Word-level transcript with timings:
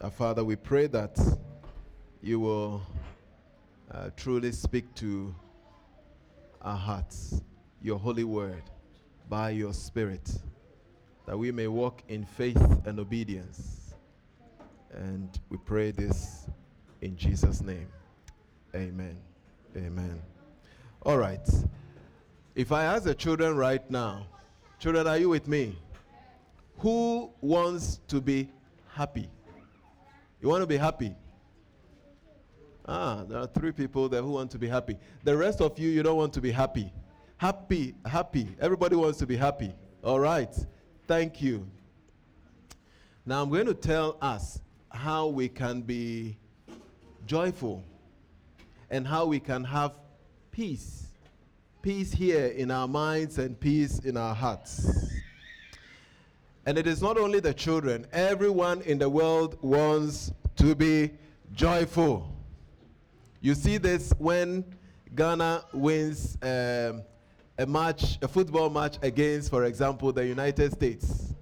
Our 0.00 0.10
Father, 0.12 0.44
we 0.44 0.54
pray 0.54 0.86
that 0.86 1.18
you 2.22 2.38
will 2.38 2.82
uh, 3.90 4.10
truly 4.16 4.52
speak 4.52 4.94
to 4.94 5.34
our 6.62 6.76
hearts, 6.76 7.42
your 7.82 7.98
holy 7.98 8.22
word, 8.22 8.62
by 9.28 9.50
your 9.50 9.74
Spirit, 9.74 10.38
that 11.26 11.36
we 11.36 11.50
may 11.50 11.66
walk 11.66 12.04
in 12.06 12.24
faith 12.24 12.62
and 12.86 13.00
obedience. 13.00 13.92
And 14.92 15.36
we 15.48 15.56
pray 15.56 15.90
this 15.90 16.46
in 17.00 17.16
Jesus' 17.16 17.60
name. 17.60 17.88
Amen. 18.76 19.18
Amen. 19.76 20.22
All 21.02 21.18
right. 21.18 21.48
If 22.54 22.70
I 22.70 22.84
ask 22.84 23.02
the 23.02 23.16
children 23.16 23.56
right 23.56 23.88
now, 23.90 24.28
children, 24.78 25.08
are 25.08 25.18
you 25.18 25.28
with 25.28 25.48
me? 25.48 25.76
Who 26.78 27.32
wants 27.40 27.98
to 28.06 28.20
be 28.20 28.48
happy? 28.94 29.28
You 30.40 30.48
want 30.48 30.62
to 30.62 30.66
be 30.66 30.76
happy? 30.76 31.14
Ah, 32.86 33.24
there 33.28 33.38
are 33.38 33.46
three 33.46 33.72
people 33.72 34.08
there 34.08 34.22
who 34.22 34.30
want 34.30 34.50
to 34.52 34.58
be 34.58 34.68
happy. 34.68 34.96
The 35.24 35.36
rest 35.36 35.60
of 35.60 35.78
you, 35.78 35.90
you 35.90 36.02
don't 36.02 36.16
want 36.16 36.32
to 36.34 36.40
be 36.40 36.50
happy. 36.50 36.92
Happy, 37.36 37.94
happy. 38.06 38.48
Everybody 38.60 38.96
wants 38.96 39.18
to 39.18 39.26
be 39.26 39.36
happy. 39.36 39.74
All 40.02 40.18
right. 40.18 40.54
Thank 41.06 41.42
you. 41.42 41.66
Now 43.26 43.42
I'm 43.42 43.50
going 43.50 43.66
to 43.66 43.74
tell 43.74 44.16
us 44.22 44.60
how 44.90 45.26
we 45.26 45.48
can 45.48 45.82
be 45.82 46.38
joyful 47.26 47.84
and 48.90 49.06
how 49.06 49.26
we 49.26 49.38
can 49.38 49.64
have 49.64 49.92
peace. 50.50 51.08
Peace 51.82 52.12
here 52.12 52.46
in 52.46 52.70
our 52.70 52.88
minds 52.88 53.38
and 53.38 53.58
peace 53.58 53.98
in 53.98 54.16
our 54.16 54.34
hearts. 54.34 55.07
And 56.68 56.76
it 56.76 56.86
is 56.86 57.00
not 57.00 57.16
only 57.16 57.40
the 57.40 57.54
children, 57.54 58.06
everyone 58.12 58.82
in 58.82 58.98
the 58.98 59.08
world 59.08 59.56
wants 59.62 60.32
to 60.56 60.74
be 60.74 61.12
joyful. 61.54 62.30
You 63.40 63.54
see 63.54 63.78
this 63.78 64.12
when 64.18 64.66
Ghana 65.14 65.64
wins 65.72 66.36
um, 66.42 67.04
a 67.56 67.64
match, 67.66 68.18
a 68.20 68.28
football 68.28 68.68
match 68.68 68.98
against, 69.00 69.48
for 69.48 69.64
example, 69.64 70.12
the 70.12 70.26
United 70.26 70.72
States. 70.72 71.32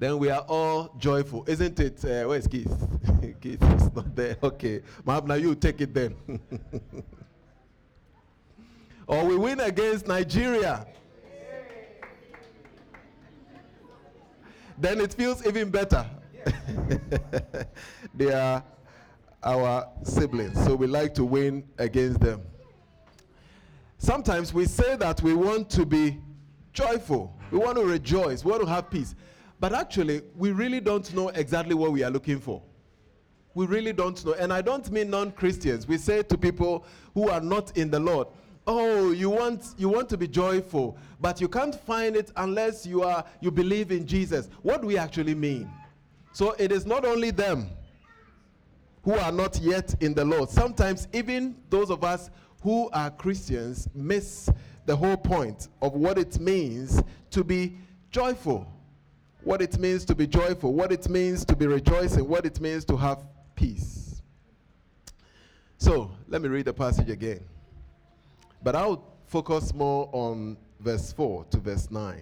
Then 0.00 0.18
we 0.18 0.28
are 0.28 0.44
all 0.48 0.92
joyful, 0.98 1.44
isn't 1.46 1.78
it? 1.78 2.04
Uh, 2.04 2.24
where's 2.24 2.48
Keith? 2.48 2.76
Keith 3.40 3.62
is 3.62 3.94
not 3.94 4.12
there. 4.16 4.36
Okay, 4.42 4.82
Mahabna, 5.06 5.40
you 5.40 5.54
take 5.54 5.80
it 5.80 5.94
then. 5.94 6.16
or 9.06 9.24
we 9.24 9.36
win 9.36 9.60
against 9.60 10.08
Nigeria. 10.08 10.84
Then 14.78 15.00
it 15.00 15.14
feels 15.14 15.46
even 15.46 15.70
better. 15.70 16.06
they 18.14 18.32
are 18.32 18.62
our 19.42 19.88
siblings, 20.02 20.62
so 20.64 20.74
we 20.74 20.86
like 20.86 21.14
to 21.14 21.24
win 21.24 21.64
against 21.78 22.20
them. 22.20 22.42
Sometimes 23.98 24.52
we 24.52 24.66
say 24.66 24.96
that 24.96 25.22
we 25.22 25.34
want 25.34 25.70
to 25.70 25.86
be 25.86 26.18
joyful, 26.72 27.34
we 27.50 27.58
want 27.58 27.76
to 27.76 27.84
rejoice, 27.84 28.44
we 28.44 28.50
want 28.50 28.62
to 28.62 28.68
have 28.68 28.90
peace. 28.90 29.14
But 29.58 29.72
actually, 29.72 30.22
we 30.36 30.52
really 30.52 30.80
don't 30.80 31.12
know 31.14 31.30
exactly 31.30 31.74
what 31.74 31.92
we 31.92 32.02
are 32.04 32.10
looking 32.10 32.38
for. 32.38 32.62
We 33.54 33.64
really 33.64 33.94
don't 33.94 34.22
know. 34.24 34.34
And 34.34 34.52
I 34.52 34.60
don't 34.60 34.90
mean 34.90 35.08
non 35.08 35.32
Christians. 35.32 35.88
We 35.88 35.96
say 35.96 36.22
to 36.24 36.36
people 36.36 36.84
who 37.14 37.30
are 37.30 37.40
not 37.40 37.74
in 37.76 37.90
the 37.90 37.98
Lord, 37.98 38.28
oh 38.66 39.12
you 39.12 39.30
want 39.30 39.74
you 39.78 39.88
want 39.88 40.08
to 40.08 40.16
be 40.16 40.26
joyful 40.26 40.98
but 41.20 41.40
you 41.40 41.48
can't 41.48 41.74
find 41.74 42.16
it 42.16 42.32
unless 42.36 42.84
you 42.84 43.02
are 43.02 43.24
you 43.40 43.50
believe 43.50 43.92
in 43.92 44.06
jesus. 44.06 44.48
What 44.62 44.80
do 44.80 44.88
we 44.88 44.98
actually 44.98 45.34
mean? 45.34 45.70
So 46.32 46.54
it 46.58 46.72
is 46.72 46.84
not 46.84 47.04
only 47.04 47.30
them 47.30 47.68
who 49.02 49.14
are 49.14 49.32
not 49.32 49.58
yet 49.60 49.94
in 50.02 50.14
the 50.14 50.24
lord. 50.24 50.50
Sometimes 50.50 51.06
even 51.12 51.56
those 51.70 51.90
of 51.90 52.02
us 52.02 52.30
who 52.62 52.90
are 52.90 53.10
christians 53.10 53.88
miss 53.94 54.50
the 54.84 54.96
whole 54.96 55.16
point 55.16 55.68
of 55.80 55.94
what 55.94 56.18
it 56.18 56.38
means 56.38 57.02
to 57.30 57.44
be 57.44 57.76
joyful. 58.10 58.66
What 59.42 59.62
it 59.62 59.78
means 59.78 60.04
to 60.06 60.14
be 60.14 60.26
joyful 60.26 60.72
what 60.72 60.90
it 60.90 61.08
means 61.08 61.44
to 61.44 61.54
be 61.54 61.68
rejoicing 61.68 62.28
what 62.28 62.44
it 62.44 62.60
means 62.60 62.84
to 62.86 62.96
have 62.96 63.24
peace. 63.54 64.22
So 65.78 66.10
let 66.26 66.42
me 66.42 66.48
read 66.48 66.64
the 66.64 66.74
passage 66.74 67.10
again 67.10 67.40
but 68.66 68.74
I'll 68.74 69.00
focus 69.28 69.72
more 69.72 70.10
on 70.10 70.56
verse 70.80 71.12
4 71.12 71.44
to 71.52 71.58
verse 71.58 71.88
9. 71.88 72.20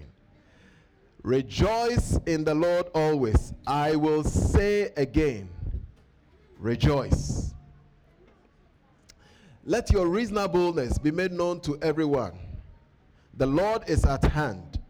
Rejoice 1.22 2.18
in 2.26 2.44
the 2.44 2.54
Lord 2.54 2.84
always. 2.94 3.54
I 3.66 3.96
will 3.96 4.22
say 4.24 4.92
again, 4.98 5.48
rejoice. 6.58 7.54
Let 9.64 9.90
your 9.90 10.06
reasonableness 10.06 10.98
be 10.98 11.10
made 11.10 11.32
known 11.32 11.60
to 11.60 11.78
everyone. 11.80 12.38
The 13.38 13.46
Lord 13.46 13.88
is 13.88 14.04
at 14.04 14.22
hand. 14.24 14.80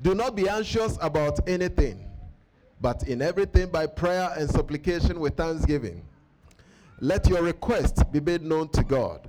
Do 0.00 0.14
not 0.14 0.34
be 0.34 0.48
anxious 0.48 0.96
about 1.02 1.46
anything, 1.46 2.08
but 2.80 3.06
in 3.06 3.20
everything 3.20 3.68
by 3.68 3.86
prayer 3.86 4.32
and 4.34 4.48
supplication 4.48 5.20
with 5.20 5.36
thanksgiving. 5.36 6.00
Let 7.00 7.28
your 7.28 7.42
request 7.42 8.10
be 8.10 8.20
made 8.20 8.40
known 8.40 8.70
to 8.70 8.82
God 8.82 9.28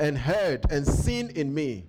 and 0.00 0.16
heard 0.16 0.64
and 0.70 0.86
seen 0.86 1.28
in 1.36 1.52
me, 1.54 1.84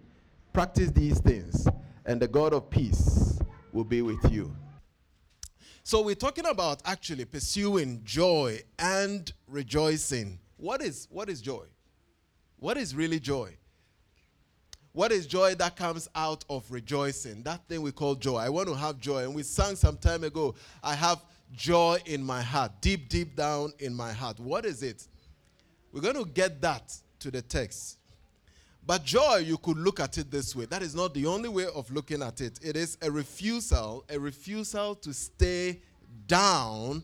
practice 0.51 0.91
these 0.91 1.19
things, 1.19 1.67
and 2.05 2.22
the 2.22 2.27
God 2.27 2.53
of 2.53 2.69
peace 2.69 3.39
will 3.72 3.85
be 3.85 4.01
with 4.01 4.19
you. 4.29 4.53
So, 5.83 6.01
we're 6.01 6.16
talking 6.16 6.45
about 6.45 6.81
actually 6.85 7.25
pursuing 7.25 8.01
joy 8.03 8.59
and 8.77 9.31
rejoicing. 9.47 10.39
What 10.57 10.81
is, 10.81 11.07
what 11.09 11.29
is 11.29 11.41
joy? 11.41 11.66
What 12.59 12.77
is 12.77 12.94
really 12.94 13.19
joy? 13.19 13.57
What 14.91 15.13
is 15.13 15.25
joy 15.25 15.55
that 15.55 15.77
comes 15.77 16.09
out 16.13 16.44
of 16.50 16.69
rejoicing? 16.69 17.44
That 17.44 17.66
thing 17.67 17.81
we 17.81 17.94
call 17.94 18.16
joy. 18.16 18.38
I 18.38 18.50
want 18.50 18.67
to 18.67 18.75
have 18.75 19.00
joy. 19.00 19.23
And 19.23 19.33
we 19.33 19.41
sang 19.41 19.77
some 19.77 19.95
time 19.97 20.25
ago, 20.25 20.53
I 20.83 20.95
have 20.95 21.23
joy 21.53 21.97
in 22.05 22.21
my 22.21 22.41
heart, 22.41 22.73
deep, 22.81 23.07
deep 23.07 23.38
down 23.38 23.71
in 23.79 23.94
my 23.94 24.11
heart. 24.11 24.38
What 24.39 24.66
is 24.66 24.83
it? 24.83 25.07
We're 25.94 26.01
going 26.01 26.21
to 26.21 26.25
get 26.25 26.61
that 26.61 26.94
to 27.19 27.31
the 27.31 27.41
text. 27.41 27.97
But 28.86 29.03
joy, 29.03 29.38
you 29.38 29.58
could 29.58 29.78
look 29.78 30.00
at 30.00 30.18
it 30.18 30.31
this 30.31 30.56
way. 30.56 30.66
That 30.66 30.81
is 30.81 30.96
not 30.96 31.14
the 31.14 31.28
only 31.28 31.50
way 31.50 31.66
of 31.74 31.92
looking 31.92 32.24
at 32.24 32.42
it. 32.42 32.59
It 32.64 32.75
is 32.75 32.97
a 33.02 33.12
refusal, 33.12 34.03
a 34.09 34.19
refusal 34.19 34.96
to 34.96 35.14
stay 35.14 35.81
down 36.28 37.03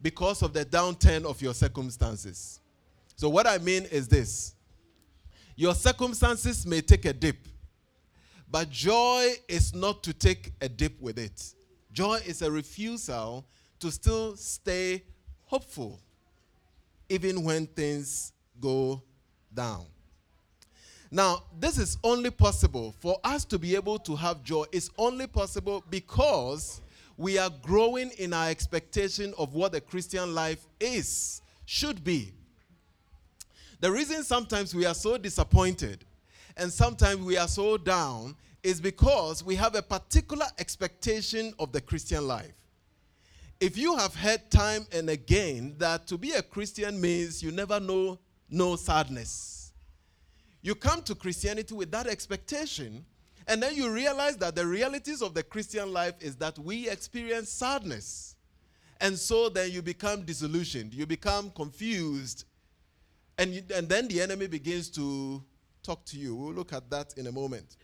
because 0.00 0.42
of 0.42 0.52
the 0.52 0.64
downturn 0.64 1.24
of 1.24 1.42
your 1.42 1.54
circumstances. 1.54 2.60
So, 3.16 3.28
what 3.28 3.46
I 3.46 3.58
mean 3.58 3.84
is 3.86 4.06
this 4.06 4.54
your 5.56 5.74
circumstances 5.74 6.66
may 6.66 6.80
take 6.80 7.06
a 7.06 7.12
dip, 7.12 7.48
but 8.48 8.70
joy 8.70 9.32
is 9.48 9.74
not 9.74 10.02
to 10.04 10.12
take 10.12 10.52
a 10.60 10.68
dip 10.68 11.00
with 11.00 11.18
it. 11.18 11.54
Joy 11.92 12.20
is 12.26 12.42
a 12.42 12.50
refusal 12.50 13.46
to 13.80 13.90
still 13.90 14.36
stay 14.36 15.02
hopeful, 15.44 15.98
even 17.08 17.42
when 17.42 17.66
things 17.66 18.32
go 18.60 19.02
down. 19.52 19.86
Now, 21.10 21.44
this 21.58 21.78
is 21.78 21.98
only 22.02 22.30
possible 22.30 22.94
for 22.98 23.18
us 23.22 23.44
to 23.46 23.58
be 23.58 23.76
able 23.76 23.98
to 24.00 24.16
have 24.16 24.42
joy. 24.42 24.64
It's 24.72 24.90
only 24.98 25.26
possible 25.26 25.84
because 25.88 26.80
we 27.16 27.38
are 27.38 27.50
growing 27.62 28.10
in 28.18 28.32
our 28.32 28.50
expectation 28.50 29.32
of 29.38 29.54
what 29.54 29.72
the 29.72 29.80
Christian 29.80 30.34
life 30.34 30.66
is, 30.80 31.40
should 31.64 32.02
be. 32.02 32.32
The 33.80 33.90
reason 33.90 34.24
sometimes 34.24 34.74
we 34.74 34.84
are 34.84 34.94
so 34.94 35.16
disappointed 35.16 36.04
and 36.56 36.72
sometimes 36.72 37.20
we 37.20 37.36
are 37.36 37.48
so 37.48 37.76
down 37.76 38.34
is 38.62 38.80
because 38.80 39.44
we 39.44 39.54
have 39.54 39.74
a 39.74 39.82
particular 39.82 40.46
expectation 40.58 41.52
of 41.58 41.72
the 41.72 41.80
Christian 41.80 42.26
life. 42.26 42.52
If 43.60 43.78
you 43.78 43.96
have 43.96 44.14
heard 44.14 44.50
time 44.50 44.86
and 44.92 45.08
again 45.08 45.76
that 45.78 46.06
to 46.08 46.18
be 46.18 46.32
a 46.32 46.42
Christian 46.42 47.00
means 47.00 47.42
you 47.42 47.52
never 47.52 47.78
know 47.78 48.18
no 48.50 48.76
sadness 48.76 49.55
you 50.66 50.74
come 50.74 51.00
to 51.02 51.14
Christianity 51.14 51.74
with 51.76 51.92
that 51.92 52.08
expectation, 52.08 53.04
and 53.46 53.62
then 53.62 53.76
you 53.76 53.88
realize 53.88 54.36
that 54.38 54.56
the 54.56 54.66
realities 54.66 55.22
of 55.22 55.32
the 55.32 55.44
Christian 55.44 55.92
life 55.92 56.14
is 56.20 56.34
that 56.36 56.58
we 56.58 56.88
experience 56.88 57.50
sadness. 57.50 58.34
And 59.00 59.16
so 59.16 59.48
then 59.48 59.70
you 59.70 59.80
become 59.80 60.22
disillusioned, 60.22 60.92
you 60.92 61.06
become 61.06 61.50
confused, 61.50 62.46
and, 63.38 63.54
you, 63.54 63.62
and 63.76 63.88
then 63.88 64.08
the 64.08 64.20
enemy 64.20 64.48
begins 64.48 64.90
to 64.90 65.40
talk 65.84 66.04
to 66.06 66.18
you. 66.18 66.34
We'll 66.34 66.54
look 66.54 66.72
at 66.72 66.90
that 66.90 67.16
in 67.16 67.28
a 67.28 67.32
moment. 67.32 67.76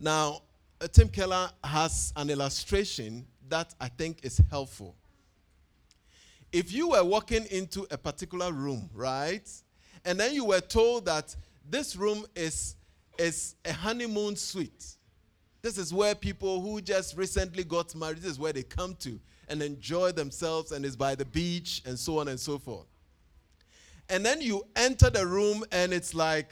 Now, 0.00 0.42
uh, 0.80 0.88
Tim 0.88 1.08
Keller 1.08 1.48
has 1.62 2.12
an 2.16 2.28
illustration 2.28 3.24
that 3.48 3.72
I 3.80 3.86
think 3.86 4.24
is 4.24 4.42
helpful. 4.50 4.96
If 6.50 6.72
you 6.72 6.88
were 6.88 7.04
walking 7.04 7.44
into 7.52 7.86
a 7.92 7.96
particular 7.96 8.50
room, 8.50 8.90
right, 8.92 9.48
and 10.04 10.18
then 10.18 10.34
you 10.34 10.44
were 10.44 10.60
told 10.60 11.06
that 11.06 11.34
this 11.68 11.96
room 11.96 12.26
is, 12.34 12.76
is 13.18 13.56
a 13.64 13.72
honeymoon 13.72 14.36
suite, 14.36 14.96
this 15.62 15.78
is 15.78 15.92
where 15.92 16.14
people 16.14 16.60
who 16.60 16.80
just 16.80 17.16
recently 17.16 17.64
got 17.64 17.94
married, 17.94 18.18
this 18.18 18.32
is 18.32 18.38
where 18.38 18.52
they 18.52 18.62
come 18.62 18.94
to 19.00 19.18
and 19.48 19.62
enjoy 19.62 20.12
themselves, 20.12 20.72
and 20.72 20.84
it's 20.84 20.96
by 20.96 21.14
the 21.14 21.24
beach 21.24 21.82
and 21.86 21.98
so 21.98 22.18
on 22.18 22.28
and 22.28 22.38
so 22.38 22.58
forth. 22.58 22.86
And 24.08 24.24
then 24.24 24.40
you 24.40 24.64
enter 24.76 25.10
the 25.10 25.26
room, 25.26 25.64
and 25.72 25.92
it's 25.92 26.14
like, 26.14 26.50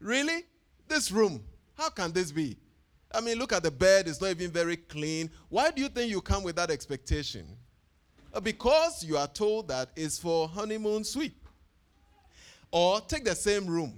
really? 0.00 0.44
This 0.86 1.10
room? 1.10 1.42
How 1.78 1.88
can 1.88 2.12
this 2.12 2.30
be? 2.30 2.58
I 3.14 3.20
mean, 3.20 3.38
look 3.38 3.52
at 3.52 3.62
the 3.62 3.70
bed, 3.70 4.08
it's 4.08 4.20
not 4.20 4.30
even 4.30 4.50
very 4.50 4.76
clean. 4.76 5.30
Why 5.48 5.70
do 5.70 5.80
you 5.80 5.88
think 5.88 6.10
you 6.10 6.20
come 6.20 6.42
with 6.42 6.56
that 6.56 6.70
expectation? 6.70 7.46
Uh, 8.32 8.40
because 8.40 9.04
you 9.04 9.16
are 9.16 9.28
told 9.28 9.68
that 9.68 9.90
it's 9.94 10.18
for 10.18 10.48
honeymoon 10.48 11.04
suite. 11.04 11.36
Or 12.74 13.00
take 13.00 13.22
the 13.22 13.36
same 13.36 13.68
room. 13.68 13.94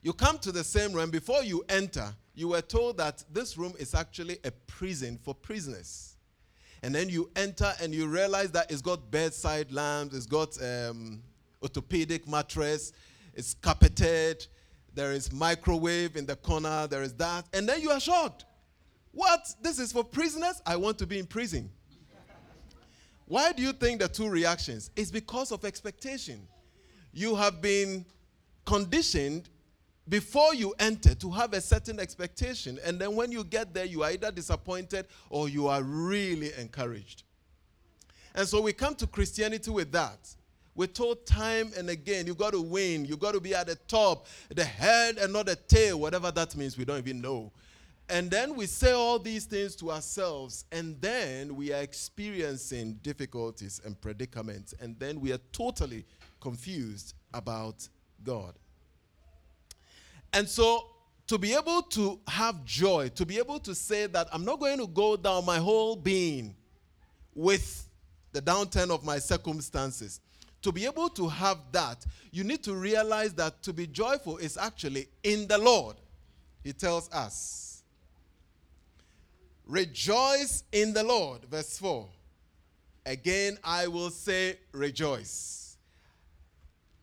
You 0.00 0.14
come 0.14 0.38
to 0.38 0.50
the 0.50 0.64
same 0.64 0.94
room, 0.94 1.10
before 1.10 1.42
you 1.42 1.62
enter, 1.68 2.14
you 2.34 2.48
were 2.48 2.62
told 2.62 2.96
that 2.96 3.22
this 3.30 3.58
room 3.58 3.74
is 3.78 3.94
actually 3.94 4.38
a 4.44 4.50
prison 4.50 5.18
for 5.22 5.34
prisoners. 5.34 6.16
And 6.82 6.94
then 6.94 7.10
you 7.10 7.28
enter 7.36 7.70
and 7.82 7.94
you 7.94 8.06
realize 8.06 8.50
that 8.52 8.70
it's 8.70 8.80
got 8.80 9.10
bedside 9.10 9.70
lamps, 9.72 10.16
it's 10.16 10.24
got 10.24 10.56
um, 10.62 11.22
orthopedic 11.62 12.26
mattress, 12.26 12.94
it's 13.34 13.52
carpeted, 13.52 14.46
there 14.94 15.12
is 15.12 15.30
microwave 15.30 16.16
in 16.16 16.24
the 16.24 16.36
corner, 16.36 16.86
there 16.86 17.02
is 17.02 17.12
that. 17.16 17.44
And 17.52 17.68
then 17.68 17.82
you 17.82 17.90
are 17.90 18.00
shocked. 18.00 18.46
What? 19.12 19.54
This 19.60 19.78
is 19.78 19.92
for 19.92 20.02
prisoners? 20.02 20.62
I 20.64 20.76
want 20.76 20.96
to 20.96 21.06
be 21.06 21.18
in 21.18 21.26
prison. 21.26 21.68
Why 23.26 23.52
do 23.52 23.62
you 23.62 23.74
think 23.74 24.00
the 24.00 24.08
two 24.08 24.30
reactions? 24.30 24.90
It's 24.96 25.10
because 25.10 25.52
of 25.52 25.66
expectation. 25.66 26.48
You 27.12 27.34
have 27.34 27.60
been 27.60 28.04
conditioned 28.64 29.48
before 30.08 30.54
you 30.54 30.74
enter 30.78 31.14
to 31.14 31.30
have 31.30 31.52
a 31.52 31.60
certain 31.60 32.00
expectation. 32.00 32.78
And 32.84 32.98
then 32.98 33.14
when 33.14 33.30
you 33.30 33.44
get 33.44 33.72
there, 33.72 33.84
you 33.84 34.02
are 34.02 34.10
either 34.10 34.30
disappointed 34.30 35.06
or 35.28 35.48
you 35.48 35.68
are 35.68 35.82
really 35.82 36.52
encouraged. 36.58 37.22
And 38.34 38.46
so 38.46 38.60
we 38.60 38.72
come 38.72 38.94
to 38.96 39.06
Christianity 39.06 39.70
with 39.70 39.92
that. 39.92 40.34
We're 40.74 40.86
told 40.86 41.26
time 41.26 41.72
and 41.76 41.90
again, 41.90 42.26
you've 42.26 42.38
got 42.38 42.52
to 42.52 42.62
win. 42.62 43.04
You've 43.04 43.18
got 43.18 43.34
to 43.34 43.40
be 43.40 43.54
at 43.54 43.66
the 43.66 43.74
top, 43.74 44.26
the 44.54 44.64
head 44.64 45.18
and 45.18 45.32
not 45.32 45.46
the 45.46 45.56
tail, 45.56 45.98
whatever 45.98 46.30
that 46.30 46.56
means, 46.56 46.78
we 46.78 46.84
don't 46.84 46.98
even 46.98 47.20
know. 47.20 47.52
And 48.08 48.28
then 48.28 48.56
we 48.56 48.66
say 48.66 48.92
all 48.92 49.20
these 49.20 49.44
things 49.44 49.76
to 49.76 49.92
ourselves, 49.92 50.64
and 50.72 51.00
then 51.00 51.54
we 51.54 51.72
are 51.72 51.80
experiencing 51.80 52.94
difficulties 53.04 53.80
and 53.84 54.00
predicaments, 54.00 54.74
and 54.80 54.98
then 54.98 55.20
we 55.20 55.32
are 55.32 55.38
totally 55.52 56.04
confused 56.40 57.14
about 57.32 57.86
God. 58.24 58.54
And 60.32 60.48
so, 60.48 60.86
to 61.26 61.38
be 61.38 61.54
able 61.54 61.82
to 61.82 62.18
have 62.26 62.64
joy, 62.64 63.08
to 63.14 63.24
be 63.24 63.38
able 63.38 63.60
to 63.60 63.74
say 63.74 64.06
that 64.06 64.28
I'm 64.32 64.44
not 64.44 64.58
going 64.58 64.78
to 64.78 64.86
go 64.86 65.16
down 65.16 65.44
my 65.44 65.58
whole 65.58 65.94
being 65.94 66.56
with 67.34 67.86
the 68.32 68.42
downturn 68.42 68.90
of 68.90 69.04
my 69.04 69.18
circumstances, 69.18 70.20
to 70.62 70.72
be 70.72 70.84
able 70.84 71.08
to 71.10 71.28
have 71.28 71.58
that, 71.72 72.04
you 72.30 72.44
need 72.44 72.62
to 72.64 72.74
realize 72.74 73.32
that 73.34 73.62
to 73.62 73.72
be 73.72 73.86
joyful 73.86 74.38
is 74.38 74.56
actually 74.56 75.08
in 75.22 75.46
the 75.46 75.58
Lord. 75.58 75.96
He 76.62 76.72
tells 76.72 77.10
us, 77.10 77.82
Rejoice 79.66 80.64
in 80.72 80.92
the 80.92 81.04
Lord. 81.04 81.44
Verse 81.44 81.78
4. 81.78 82.08
Again, 83.06 83.56
I 83.62 83.86
will 83.86 84.10
say, 84.10 84.58
Rejoice. 84.72 85.59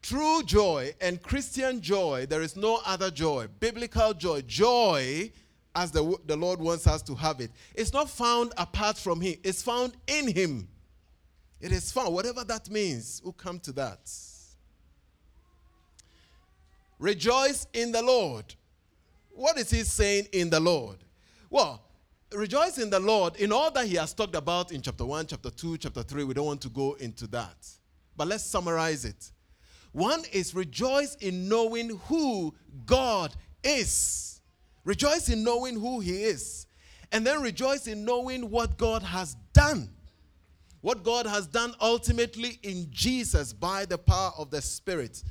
True 0.08 0.42
joy 0.42 0.94
and 1.02 1.22
Christian 1.22 1.82
joy, 1.82 2.28
there 2.30 2.42
is 2.42 2.56
no 2.56 2.80
other 2.86 3.12
joy. 3.12 3.48
Biblical 3.60 4.14
joy, 4.14 4.40
joy 4.44 5.30
as 5.76 5.92
the, 5.92 6.16
the 6.26 6.38
Lord 6.38 6.62
wants 6.62 6.88
us 6.88 7.02
to 7.02 7.16
have 7.16 7.42
it, 7.42 7.52
it's 7.76 7.92
not 7.92 8.10
found 8.10 8.54
apart 8.56 8.98
from 8.98 9.20
Him, 9.20 9.36
it's 9.44 9.62
found 9.62 9.98
in 10.08 10.34
Him. 10.34 10.70
It 11.60 11.74
is 11.74 11.92
found, 11.92 12.14
whatever 12.14 12.46
that 12.46 12.70
means. 12.70 13.20
We'll 13.22 13.34
come 13.34 13.60
to 13.60 13.74
that. 13.74 14.10
Rejoice 17.00 17.68
in 17.74 17.92
the 17.92 18.02
Lord. 18.02 18.46
What 19.32 19.58
is 19.58 19.70
He 19.70 19.84
saying 19.84 20.28
in 20.32 20.50
the 20.50 20.62
Lord? 20.62 21.00
Well, 21.50 21.84
rejoice 22.32 22.78
in 22.78 22.90
the 22.90 23.02
Lord 23.02 23.36
in 23.36 23.52
all 23.52 23.72
that 23.72 23.86
He 23.86 23.96
has 23.96 24.14
talked 24.14 24.38
about 24.38 24.72
in 24.72 24.82
chapter 24.82 25.04
1, 25.04 25.28
chapter 25.28 25.50
2, 25.50 25.80
chapter 25.80 26.02
3. 26.02 26.24
We 26.24 26.34
don't 26.34 26.46
want 26.46 26.62
to 26.62 26.70
go 26.70 26.94
into 26.94 27.28
that. 27.28 27.58
But 28.16 28.30
let's 28.30 28.46
summarize 28.46 29.04
it. 29.04 29.32
One 29.92 30.24
is 30.32 30.54
rejoice 30.54 31.16
in 31.16 31.50
knowing 31.50 32.00
who 32.08 32.54
God 32.86 33.36
is. 33.64 34.42
Rejoice 34.84 35.30
in 35.30 35.44
knowing 35.44 35.80
who 35.80 36.00
He 36.00 36.24
is. 36.24 36.68
And 37.12 37.26
then 37.26 37.42
rejoice 37.42 37.88
in 37.88 38.06
knowing 38.06 38.50
what 38.50 38.78
God 38.78 39.04
has 39.04 39.36
done. 39.54 39.90
What 40.82 41.04
God 41.04 41.26
has 41.26 41.48
done 41.48 41.74
ultimately 41.82 42.60
in 42.64 42.88
Jesus 42.92 43.54
by 43.54 43.86
the 43.86 43.98
power 43.98 44.32
of 44.38 44.52
the 44.52 44.62
Spirit. 44.62 45.24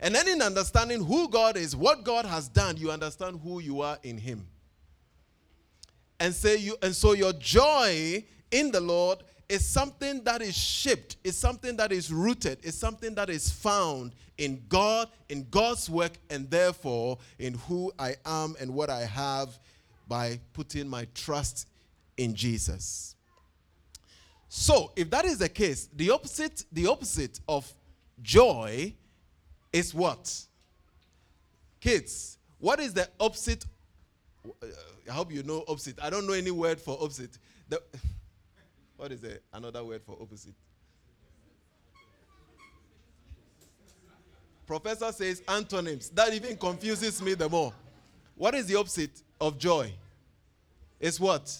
And 0.00 0.14
then 0.14 0.28
in 0.28 0.42
understanding 0.42 1.04
who 1.04 1.28
God 1.28 1.56
is, 1.56 1.74
what 1.74 2.04
God 2.04 2.24
has 2.24 2.48
done, 2.48 2.76
you 2.76 2.90
understand 2.90 3.40
who 3.42 3.60
you 3.60 3.80
are 3.80 3.98
in 4.02 4.18
Him. 4.18 4.46
And 6.20 6.34
say 6.34 6.56
you 6.56 6.76
and 6.82 6.94
so 6.94 7.12
your 7.12 7.32
joy 7.34 8.24
in 8.50 8.70
the 8.72 8.80
Lord 8.80 9.22
is 9.48 9.66
something 9.66 10.22
that 10.24 10.42
is 10.42 10.56
shaped, 10.56 11.16
is 11.24 11.36
something 11.36 11.76
that 11.76 11.90
is 11.90 12.12
rooted, 12.12 12.58
is 12.62 12.76
something 12.76 13.14
that 13.14 13.30
is 13.30 13.50
found 13.50 14.12
in 14.36 14.62
God, 14.68 15.08
in 15.28 15.46
God's 15.50 15.88
work, 15.88 16.12
and 16.28 16.50
therefore 16.50 17.18
in 17.38 17.54
who 17.54 17.90
I 17.98 18.16
am 18.26 18.56
and 18.60 18.74
what 18.74 18.90
I 18.90 19.00
have 19.00 19.58
by 20.06 20.38
putting 20.52 20.88
my 20.88 21.06
trust 21.14 21.66
in 22.16 22.34
Jesus. 22.34 23.14
So, 24.48 24.92
if 24.96 25.10
that 25.10 25.24
is 25.24 25.38
the 25.38 25.48
case, 25.48 25.88
the 25.94 26.10
opposite, 26.10 26.64
the 26.72 26.86
opposite 26.86 27.40
of 27.48 27.70
joy 28.22 28.94
is 29.72 29.94
what? 29.94 30.34
Kids, 31.80 32.38
what 32.58 32.80
is 32.80 32.94
the 32.94 33.08
opposite? 33.20 33.64
Uh, 34.44 34.66
I 35.08 35.12
hope 35.12 35.32
you 35.32 35.42
know 35.42 35.64
opposite. 35.68 35.98
I 36.02 36.10
don't 36.10 36.26
know 36.26 36.32
any 36.32 36.50
word 36.50 36.80
for 36.80 36.98
opposite. 37.00 37.38
The, 37.68 37.80
what 38.98 39.12
is 39.12 39.20
the, 39.20 39.40
another 39.54 39.82
word 39.84 40.02
for 40.04 40.18
opposite? 40.20 40.54
Professor 44.66 45.10
says 45.12 45.42
antonyms. 45.48 46.10
That 46.10 46.34
even 46.34 46.56
confuses 46.56 47.22
me 47.22 47.34
the 47.34 47.48
more. 47.48 47.72
What 48.34 48.54
is 48.54 48.66
the 48.66 48.74
opposite 48.74 49.22
of 49.40 49.56
joy? 49.56 49.92
It's 51.00 51.18
what? 51.18 51.56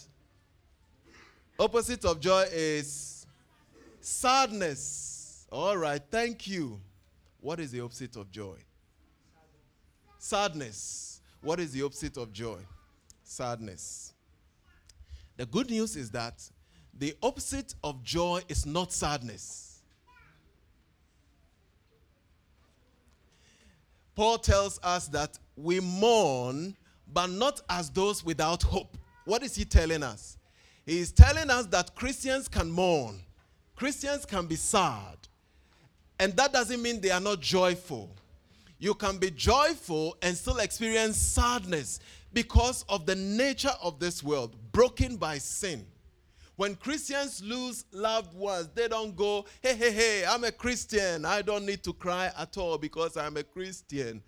Opposite 1.57 2.03
of 2.05 2.19
joy 2.19 2.45
is 2.51 3.25
sadness. 4.01 5.47
All 5.51 5.77
right, 5.77 6.01
thank 6.11 6.45
you. 6.45 6.79
What 7.39 7.59
is 7.61 7.71
the 7.71 7.79
opposite 7.79 8.17
of 8.17 8.29
joy? 8.29 8.57
Sadness. 10.19 11.21
What 11.41 11.61
is 11.61 11.71
the 11.71 11.83
opposite 11.83 12.17
of 12.17 12.33
joy? 12.33 12.59
Sadness. 13.23 14.13
The 15.37 15.45
good 15.45 15.69
news 15.69 15.95
is 15.95 16.11
that 16.11 16.43
the 16.99 17.15
opposite 17.23 17.73
of 17.83 18.03
joy 18.03 18.41
is 18.49 18.65
not 18.65 18.91
sadness. 18.91 19.81
Paul 24.15 24.37
tells 24.37 24.81
us 24.83 25.07
that 25.07 25.39
we 25.55 25.79
mourn, 25.79 26.75
but 27.11 27.27
not 27.27 27.61
as 27.69 27.89
those 27.89 28.23
without 28.23 28.61
hope. 28.61 28.97
What 29.23 29.43
is 29.43 29.55
he 29.55 29.63
telling 29.63 30.03
us? 30.03 30.37
He 30.85 30.99
is 30.99 31.13
telling 31.13 31.49
us 31.49 31.67
that 31.67 31.95
Christians 31.95 32.49
can 32.49 32.69
mourn, 32.69 33.21
Christians 33.77 34.25
can 34.25 34.45
be 34.45 34.57
sad, 34.57 35.17
and 36.19 36.35
that 36.35 36.51
doesn't 36.51 36.81
mean 36.81 36.99
they 36.99 37.11
are 37.11 37.21
not 37.21 37.39
joyful. 37.39 38.13
You 38.77 38.93
can 38.93 39.17
be 39.17 39.31
joyful 39.31 40.17
and 40.21 40.35
still 40.35 40.57
experience 40.57 41.15
sadness 41.15 42.01
because 42.33 42.83
of 42.89 43.05
the 43.05 43.15
nature 43.15 43.73
of 43.81 43.99
this 43.99 44.21
world, 44.21 44.55
broken 44.73 45.15
by 45.15 45.37
sin. 45.37 45.85
When 46.59 46.75
Christians 46.75 47.41
lose 47.41 47.85
loved 47.93 48.35
ones, 48.35 48.67
they 48.75 48.89
don't 48.89 49.15
go, 49.15 49.45
hey, 49.61 49.75
hey, 49.75 49.93
hey, 49.93 50.25
I'm 50.27 50.43
a 50.43 50.51
Christian. 50.51 51.23
I 51.23 51.41
don't 51.41 51.65
need 51.65 51.83
to 51.83 51.93
cry 51.93 52.33
at 52.37 52.57
all 52.57 52.77
because 52.77 53.15
I'm 53.15 53.37
a 53.37 53.43
Christian. 53.43 54.21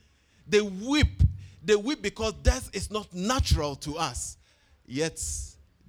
They 0.47 0.61
weep. 0.61 1.23
They 1.61 1.75
weep 1.75 2.01
because 2.01 2.31
death 2.41 2.69
is 2.71 2.89
not 2.89 3.13
natural 3.13 3.75
to 3.75 3.97
us. 3.97 4.37
Yet 4.85 5.21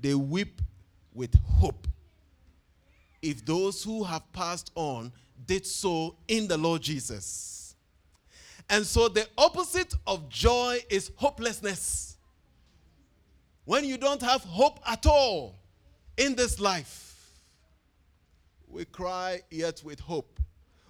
they 0.00 0.16
weep 0.16 0.60
with 1.14 1.32
hope 1.60 1.86
if 3.22 3.46
those 3.46 3.84
who 3.84 4.02
have 4.02 4.32
passed 4.32 4.72
on 4.74 5.12
did 5.46 5.64
so 5.64 6.16
in 6.26 6.48
the 6.48 6.58
Lord 6.58 6.82
Jesus. 6.82 7.76
And 8.68 8.84
so 8.84 9.06
the 9.06 9.28
opposite 9.38 9.94
of 10.08 10.28
joy 10.28 10.80
is 10.90 11.12
hopelessness. 11.14 12.16
When 13.64 13.84
you 13.84 13.96
don't 13.96 14.22
have 14.22 14.40
hope 14.42 14.80
at 14.84 15.06
all 15.06 15.61
in 16.16 16.34
this 16.34 16.60
life, 16.60 17.30
we 18.68 18.84
cry 18.84 19.40
yet 19.50 19.82
with 19.84 20.00
hope. 20.00 20.40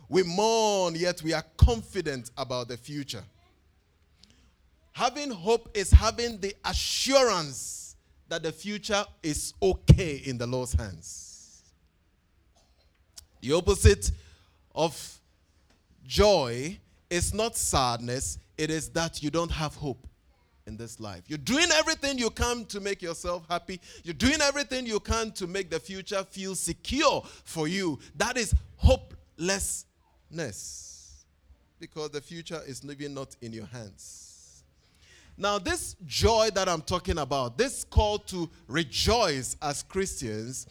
We 0.09 0.23
mourn 0.23 0.95
yet 0.95 1.23
we 1.23 1.33
are 1.33 1.45
confident 1.57 2.31
about 2.37 2.69
the 2.69 2.77
future. 2.77 3.25
Having 4.93 5.31
hope 5.31 5.71
is 5.75 5.91
having 5.91 6.39
the 6.39 6.55
assurance 6.65 7.97
that 8.29 8.43
the 8.43 8.53
future 8.53 9.05
is 9.23 9.55
okay 9.63 10.23
in 10.25 10.39
the 10.39 10.47
Lord's 10.47 10.75
hands. 10.75 11.63
The 13.41 13.53
opposite 13.53 14.11
of 14.75 15.19
joy 16.07 16.79
is 17.11 17.35
not 17.35 17.57
sadness, 17.57 18.39
it 18.57 18.71
is 18.71 18.91
that 18.91 19.23
you 19.23 19.31
don't 19.31 19.51
have 19.51 19.75
hope 19.75 20.07
in 20.67 20.77
this 20.77 21.01
life. 21.01 21.23
You're 21.27 21.39
doing 21.39 21.69
everything 21.75 22.19
you 22.19 22.31
can 22.31 22.65
to 22.67 22.81
make 22.81 23.03
yourself 23.03 23.45
happy. 23.49 23.81
You're 24.05 24.15
doing 24.15 24.41
everything 24.41 24.87
you 24.87 25.01
can 25.01 25.33
to 25.33 25.47
make 25.47 25.71
the 25.71 25.81
future 25.81 26.25
feel 26.25 26.55
secure 26.55 27.23
for 27.45 27.69
you. 27.69 27.99
That 28.17 28.37
is 28.37 28.55
hopelessness 28.77 29.87
because 31.79 32.11
the 32.11 32.21
future 32.21 32.61
is 32.67 32.85
living 32.85 33.15
not 33.15 33.35
in 33.41 33.53
your 33.53 33.67
hands. 33.67 34.63
Now, 35.37 35.59
this 35.59 35.97
joy 36.07 36.51
that 36.55 36.69
I'm 36.69 36.83
talking 36.83 37.19
about, 37.19 37.59
this 37.59 37.85
call 37.85 38.19
to 38.19 38.49
rejoice 38.69 39.57
as 39.63 39.83
Christians, 39.83 40.67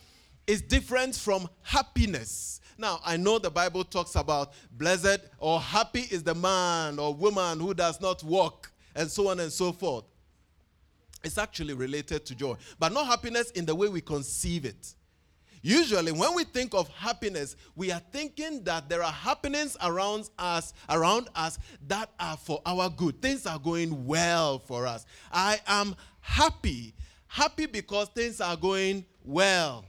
is 0.48 0.62
different 0.62 1.15
from 1.15 1.50
happiness. 1.63 2.62
Now, 2.77 3.00
I 3.05 3.17
know 3.17 3.39
the 3.39 3.50
Bible 3.50 3.83
talks 3.83 4.15
about 4.15 4.53
blessed 4.71 5.19
or 5.38 5.60
happy 5.60 6.01
is 6.10 6.24
the 6.24 6.36
man 6.36 7.00
or 7.00 7.13
woman 7.13 7.60
who 7.60 7.74
does 7.74 8.00
not 8.01 8.24
walk, 8.24 8.70
and 8.95 9.10
so 9.10 9.29
on 9.29 9.39
and 9.39 9.51
so 9.51 9.71
forth. 9.71 10.05
It's 11.24 11.38
actually 11.38 11.74
related 11.74 12.25
to 12.25 12.36
joy, 12.36 12.55
but 12.79 12.91
not 12.91 13.05
happiness 13.05 13.51
in 13.51 13.65
the 13.65 13.75
way 13.75 13.88
we 13.88 14.01
conceive 14.01 14.65
it. 14.65 14.95
Usually, 15.63 16.12
when 16.12 16.33
we 16.33 16.43
think 16.43 16.74
of 16.74 16.88
happiness, 16.89 17.55
we 17.75 17.91
are 17.91 18.01
thinking 18.12 18.63
that 18.63 18.89
there 18.89 19.03
are 19.03 19.12
happenings 19.12 19.77
around 19.83 20.27
us, 20.39 20.74
around 20.89 21.29
us 21.36 21.60
that 21.88 22.10
are 22.19 22.36
for 22.36 22.62
our 22.65 22.89
good. 22.89 23.21
Things 23.21 23.45
are 23.45 23.60
going 23.60 24.07
well 24.07 24.57
for 24.57 24.88
us. 24.88 25.05
I 25.31 25.60
am 25.67 25.95
happy, 26.19 26.95
happy 27.27 27.67
because 27.67 28.07
things 28.10 28.41
are 28.41 28.57
going 28.57 29.05
well. 29.24 29.86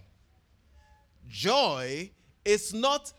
Joy 1.26 2.10
is 2.44 2.74
not 2.74 3.10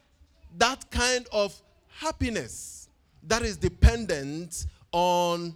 that 0.59 0.91
kind 0.91 1.25
of 1.31 1.59
happiness 1.87 2.87
that 3.23 3.41
is 3.41 3.57
dependent 3.57 4.67
on 4.91 5.55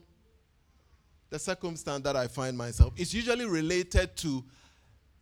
the 1.30 1.40
circumstance 1.40 2.04
that 2.04 2.16
I 2.16 2.28
find 2.28 2.58
myself. 2.58 2.94
It's 2.96 3.14
usually 3.14 3.46
related 3.46 4.16
to 4.18 4.44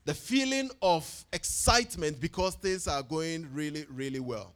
the 0.05 0.13
feeling 0.13 0.69
of 0.81 1.25
excitement 1.33 2.21
because 2.21 2.55
things 2.55 2.87
are 2.87 3.01
going 3.01 3.47
really, 3.53 3.85
really 3.89 4.19
well. 4.19 4.53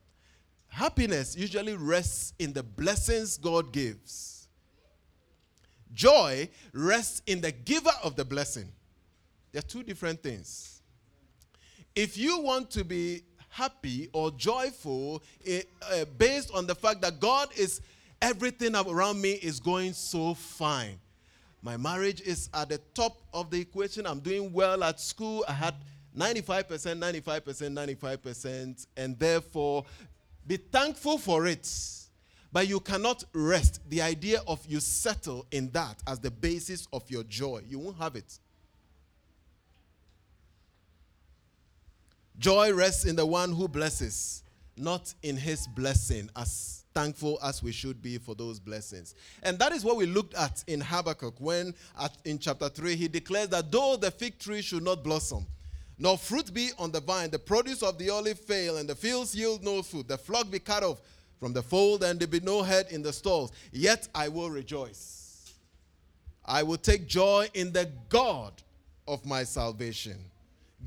Happiness 0.67 1.35
usually 1.35 1.75
rests 1.75 2.33
in 2.37 2.53
the 2.53 2.61
blessings 2.61 3.37
God 3.37 3.73
gives. 3.73 4.47
Joy 5.91 6.49
rests 6.71 7.23
in 7.25 7.41
the 7.41 7.51
giver 7.51 7.91
of 8.03 8.15
the 8.15 8.23
blessing. 8.23 8.71
They're 9.51 9.63
two 9.63 9.81
different 9.81 10.21
things. 10.21 10.83
If 11.95 12.15
you 12.15 12.39
want 12.41 12.69
to 12.71 12.85
be 12.85 13.23
happy 13.49 14.09
or 14.13 14.29
joyful 14.29 15.23
uh, 15.47 16.05
based 16.17 16.53
on 16.53 16.67
the 16.67 16.75
fact 16.75 17.01
that 17.01 17.19
God 17.19 17.49
is 17.57 17.81
everything 18.21 18.75
around 18.75 19.19
me 19.19 19.31
is 19.31 19.59
going 19.59 19.93
so 19.93 20.35
fine, 20.35 20.99
my 21.61 21.77
marriage 21.77 22.21
is 22.21 22.49
at 22.53 22.69
the 22.69 22.77
top 22.93 23.21
of 23.33 23.49
the 23.49 23.59
equation. 23.59 24.05
I'm 24.05 24.19
doing 24.19 24.53
well 24.53 24.83
at 24.83 24.99
school. 24.99 25.43
I 25.47 25.53
had 25.53 25.75
95%, 26.17 26.65
95%, 26.65 27.97
95%, 27.97 28.87
and 28.97 29.19
therefore 29.19 29.85
be 30.47 30.57
thankful 30.57 31.17
for 31.17 31.47
it. 31.47 31.69
But 32.51 32.67
you 32.67 32.79
cannot 32.79 33.23
rest. 33.33 33.81
The 33.89 34.01
idea 34.01 34.41
of 34.47 34.65
you 34.65 34.79
settle 34.79 35.45
in 35.51 35.69
that 35.71 36.01
as 36.07 36.19
the 36.19 36.31
basis 36.31 36.87
of 36.91 37.09
your 37.11 37.23
joy, 37.23 37.61
you 37.67 37.77
won't 37.77 37.97
have 37.97 38.15
it. 38.15 38.39
Joy 42.39 42.73
rests 42.73 43.05
in 43.05 43.17
the 43.17 43.25
one 43.25 43.51
who 43.51 43.67
blesses, 43.67 44.43
not 44.77 45.13
in 45.21 45.35
his 45.35 45.67
blessing, 45.67 46.29
as 46.35 46.78
thankful 46.93 47.39
as 47.43 47.61
we 47.61 47.71
should 47.71 48.01
be 48.01 48.17
for 48.17 48.35
those 48.35 48.59
blessings. 48.59 49.15
And 49.43 49.57
that 49.59 49.71
is 49.71 49.83
what 49.83 49.97
we 49.97 50.05
looked 50.05 50.33
at 50.33 50.63
in 50.67 50.81
Habakkuk 50.81 51.35
when, 51.39 51.73
at, 51.99 52.17
in 52.25 52.39
chapter 52.39 52.69
3, 52.69 52.95
he 52.95 53.07
declares 53.07 53.49
that 53.49 53.71
though 53.71 53.95
the 53.95 54.11
fig 54.11 54.39
tree 54.39 54.61
should 54.61 54.83
not 54.83 55.03
blossom, 55.03 55.45
nor 55.97 56.17
fruit 56.17 56.53
be 56.53 56.71
on 56.77 56.91
the 56.91 57.01
vine, 57.01 57.29
the 57.29 57.39
produce 57.39 57.83
of 57.83 57.97
the 57.97 58.09
olive 58.09 58.39
fail, 58.39 58.77
and 58.77 58.89
the 58.89 58.95
fields 58.95 59.35
yield 59.35 59.63
no 59.63 59.81
food, 59.81 60.07
the 60.07 60.17
flock 60.17 60.49
be 60.49 60.59
cut 60.59 60.83
off 60.83 61.01
from 61.39 61.53
the 61.53 61.61
fold, 61.61 62.03
and 62.03 62.19
there 62.19 62.27
be 62.27 62.39
no 62.39 62.61
head 62.61 62.87
in 62.89 63.01
the 63.01 63.13
stalls, 63.13 63.51
yet 63.71 64.07
I 64.15 64.27
will 64.27 64.49
rejoice. 64.49 65.53
I 66.45 66.63
will 66.63 66.77
take 66.77 67.07
joy 67.07 67.47
in 67.53 67.71
the 67.71 67.89
God 68.09 68.53
of 69.07 69.25
my 69.25 69.43
salvation. 69.43 70.17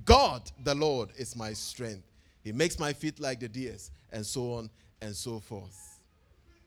God, 0.04 0.50
the 0.64 0.75
Lord, 0.75 1.11
is 1.16 1.37
my 1.37 1.52
strength. 1.52 2.04
He 2.42 2.52
makes 2.52 2.78
my 2.78 2.92
feet 2.92 3.21
like 3.21 3.40
the 3.40 3.49
deer's, 3.49 3.90
and 4.11 4.26
so 4.26 4.54
on 4.54 4.71
and 5.00 5.14
so 5.14 5.40
forth. 5.40 5.91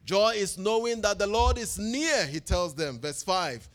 Joy 0.06 0.34
is 0.36 0.58
knowing 0.58 1.02
that 1.02 1.18
the 1.18 1.28
Lord 1.28 1.58
is 1.58 1.80
near, 1.80 2.28
he 2.28 2.40
tells 2.40 2.76
them. 2.76 3.00
Verse 3.00 3.24
5. 3.24 3.68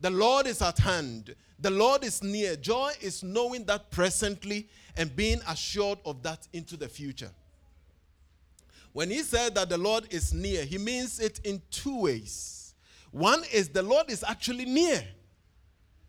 The 0.00 0.10
Lord 0.10 0.46
is 0.46 0.60
at 0.60 0.78
hand. 0.78 1.34
The 1.60 1.70
Lord 1.70 2.04
is 2.04 2.22
near. 2.22 2.56
Joy 2.56 2.92
is 3.00 3.22
knowing 3.22 3.64
that 3.64 3.90
presently 3.90 4.68
and 4.96 5.14
being 5.14 5.40
assured 5.48 5.98
of 6.04 6.22
that 6.24 6.46
into 6.52 6.76
the 6.76 6.88
future. 6.88 7.30
When 8.92 9.10
he 9.10 9.22
said 9.22 9.54
that 9.54 9.68
the 9.68 9.78
Lord 9.78 10.12
is 10.12 10.34
near, 10.34 10.64
he 10.64 10.78
means 10.78 11.20
it 11.20 11.40
in 11.44 11.62
two 11.70 12.00
ways. 12.00 12.74
One 13.12 13.42
is 13.52 13.68
the 13.68 13.82
Lord 13.82 14.10
is 14.10 14.24
actually 14.26 14.64
near. 14.64 15.02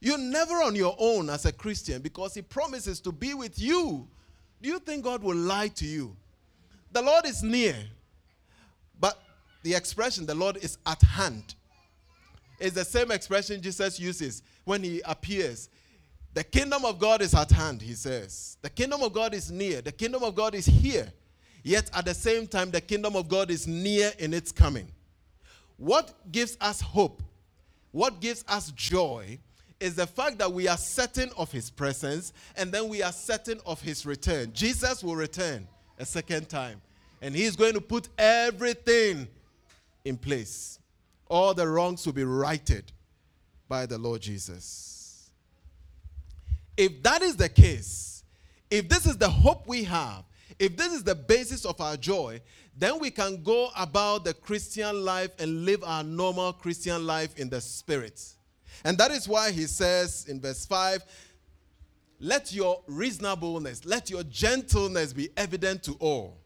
You're 0.01 0.17
never 0.17 0.55
on 0.55 0.75
your 0.75 0.95
own 0.97 1.29
as 1.29 1.45
a 1.45 1.51
Christian 1.51 2.01
because 2.01 2.33
he 2.33 2.41
promises 2.41 2.99
to 3.01 3.11
be 3.11 3.33
with 3.33 3.59
you. 3.59 4.07
Do 4.61 4.69
you 4.69 4.79
think 4.79 5.03
God 5.03 5.21
will 5.21 5.35
lie 5.35 5.67
to 5.69 5.85
you? 5.85 6.15
The 6.91 7.01
Lord 7.01 7.25
is 7.25 7.43
near. 7.43 7.75
But 8.99 9.21
the 9.63 9.75
expression, 9.75 10.25
the 10.25 10.35
Lord 10.35 10.57
is 10.57 10.77
at 10.85 11.01
hand, 11.01 11.55
is 12.59 12.73
the 12.73 12.85
same 12.85 13.11
expression 13.11 13.61
Jesus 13.61 13.99
uses 13.99 14.41
when 14.65 14.83
he 14.83 15.01
appears. 15.05 15.69
The 16.33 16.43
kingdom 16.43 16.85
of 16.85 16.99
God 16.99 17.21
is 17.21 17.33
at 17.33 17.51
hand, 17.51 17.81
he 17.81 17.93
says. 17.93 18.57
The 18.61 18.69
kingdom 18.69 19.01
of 19.01 19.13
God 19.13 19.33
is 19.33 19.51
near. 19.51 19.81
The 19.81 19.91
kingdom 19.91 20.23
of 20.23 20.35
God 20.35 20.55
is 20.55 20.65
here. 20.65 21.11
Yet 21.63 21.89
at 21.93 22.05
the 22.05 22.13
same 22.13 22.47
time, 22.47 22.71
the 22.71 22.81
kingdom 22.81 23.15
of 23.15 23.27
God 23.27 23.49
is 23.49 23.67
near 23.67 24.11
in 24.19 24.33
its 24.33 24.51
coming. 24.51 24.87
What 25.77 26.13
gives 26.31 26.57
us 26.61 26.81
hope? 26.81 27.23
What 27.91 28.19
gives 28.19 28.45
us 28.47 28.71
joy 28.71 29.39
is 29.79 29.95
the 29.95 30.07
fact 30.07 30.37
that 30.39 30.51
we 30.51 30.67
are 30.67 30.77
certain 30.77 31.31
of 31.37 31.51
his 31.51 31.69
presence 31.69 32.33
and 32.55 32.71
then 32.71 32.89
we 32.89 33.01
are 33.01 33.11
certain 33.11 33.59
of 33.65 33.81
his 33.81 34.05
return. 34.05 34.51
Jesus 34.53 35.03
will 35.03 35.15
return 35.15 35.67
a 35.97 36.05
second 36.05 36.49
time 36.49 36.81
and 37.21 37.33
he's 37.33 37.55
going 37.55 37.73
to 37.73 37.81
put 37.81 38.09
everything 38.17 39.27
in 40.05 40.17
place. 40.17 40.79
All 41.27 41.53
the 41.53 41.67
wrongs 41.67 42.05
will 42.05 42.13
be 42.13 42.23
righted 42.23 42.91
by 43.67 43.85
the 43.85 43.97
Lord 43.97 44.21
Jesus. 44.21 45.29
If 46.75 47.03
that 47.03 47.21
is 47.21 47.35
the 47.35 47.49
case, 47.49 48.23
if 48.71 48.87
this 48.87 49.05
is 49.05 49.17
the 49.17 49.29
hope 49.29 49.67
we 49.67 49.83
have, 49.83 50.23
if 50.57 50.75
this 50.75 50.93
is 50.93 51.03
the 51.03 51.15
basis 51.15 51.65
of 51.65 51.79
our 51.79 51.97
joy, 51.97 52.41
then 52.77 52.99
we 52.99 53.11
can 53.11 53.43
go 53.43 53.69
about 53.77 54.23
the 54.23 54.33
Christian 54.33 55.03
life 55.03 55.31
and 55.39 55.65
live 55.65 55.83
our 55.83 56.03
normal 56.03 56.53
Christian 56.53 57.05
life 57.05 57.37
in 57.37 57.49
the 57.49 57.61
Spirit. 57.61 58.23
And 58.83 58.97
that 58.97 59.11
is 59.11 59.27
why 59.27 59.51
he 59.51 59.65
says 59.65 60.25
in 60.29 60.39
verse 60.39 60.65
5 60.65 61.03
let 62.21 62.51
your 62.51 62.81
reasonableness, 62.87 63.85
let 63.85 64.09
your 64.09 64.23
gentleness 64.23 65.13
be 65.13 65.29
evident 65.37 65.83
to 65.83 65.93
all. 65.99 66.37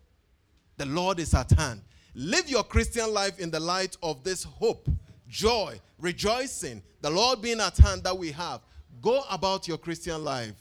The 0.78 0.86
Lord 0.86 1.20
is 1.20 1.34
at 1.34 1.50
hand. 1.52 1.82
Live 2.16 2.50
your 2.50 2.64
Christian 2.64 3.12
life 3.14 3.40
in 3.40 3.50
the 3.50 3.60
light 3.60 3.98
of 4.04 4.24
this 4.24 4.44
hope, 4.44 4.88
joy, 5.28 5.80
rejoicing, 6.00 6.82
the 7.02 7.10
Lord 7.10 7.42
being 7.42 7.60
at 7.60 7.78
hand 7.78 8.04
that 8.04 8.18
we 8.18 8.32
have. 8.32 8.62
Go 9.02 9.24
about 9.30 9.68
your 9.68 9.78
Christian 9.78 10.24
life 10.24 10.54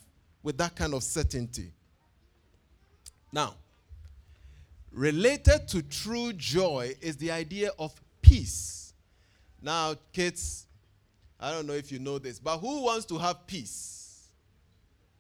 with 0.43 0.57
that 0.59 0.75
kind 0.75 0.95
of 0.95 1.03
certainty. 1.03 1.73
Now, 3.33 3.55
related 4.91 5.69
to 5.69 5.83
true 5.83 6.33
joy 6.33 6.95
is 7.01 7.17
the 7.17 7.31
idea 7.31 7.71
of 7.79 7.93
peace. 8.23 8.95
Now, 9.61 9.95
kids, 10.13 10.67
I 11.39 11.51
don't 11.53 11.67
know 11.67 11.75
if 11.75 11.93
you 11.93 11.99
know 11.99 12.19
this, 12.19 12.39
but 12.39 12.59
who 12.59 12.83
wants 12.83 13.05
to 13.07 13.19
have 13.19 13.47
peace? 13.47 14.29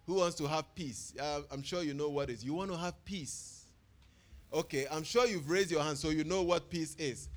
Who 0.07 0.15
wants 0.15 0.37
to 0.37 0.47
have 0.47 0.75
peace? 0.75 1.15
Uh, 1.19 1.43
I'm 1.51 1.63
sure 1.63 1.83
you 1.83 1.95
know 1.95 2.09
what 2.09 2.31
is. 2.31 2.45
You 2.45 2.55
want 2.55 2.71
to 2.71 2.77
have 2.77 3.05
peace. 3.05 3.62
Okay, 4.53 4.87
I'm 4.91 5.03
sure 5.03 5.27
you've 5.27 5.49
raised 5.49 5.71
your 5.71 5.83
hand 5.83 5.97
so 5.97 6.11
you 6.11 6.25
know 6.25 6.43
what 6.43 6.69
peace 6.69 6.95
is. 6.99 7.29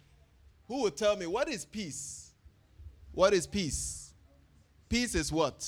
Who 0.68 0.82
will 0.82 0.92
tell 0.92 1.16
me 1.16 1.26
what 1.28 1.48
is 1.48 1.64
peace? 1.64 2.32
What 3.12 3.34
is 3.34 3.48
peace? 3.48 4.14
Peace 4.90 5.16
is 5.16 5.32
what? 5.32 5.68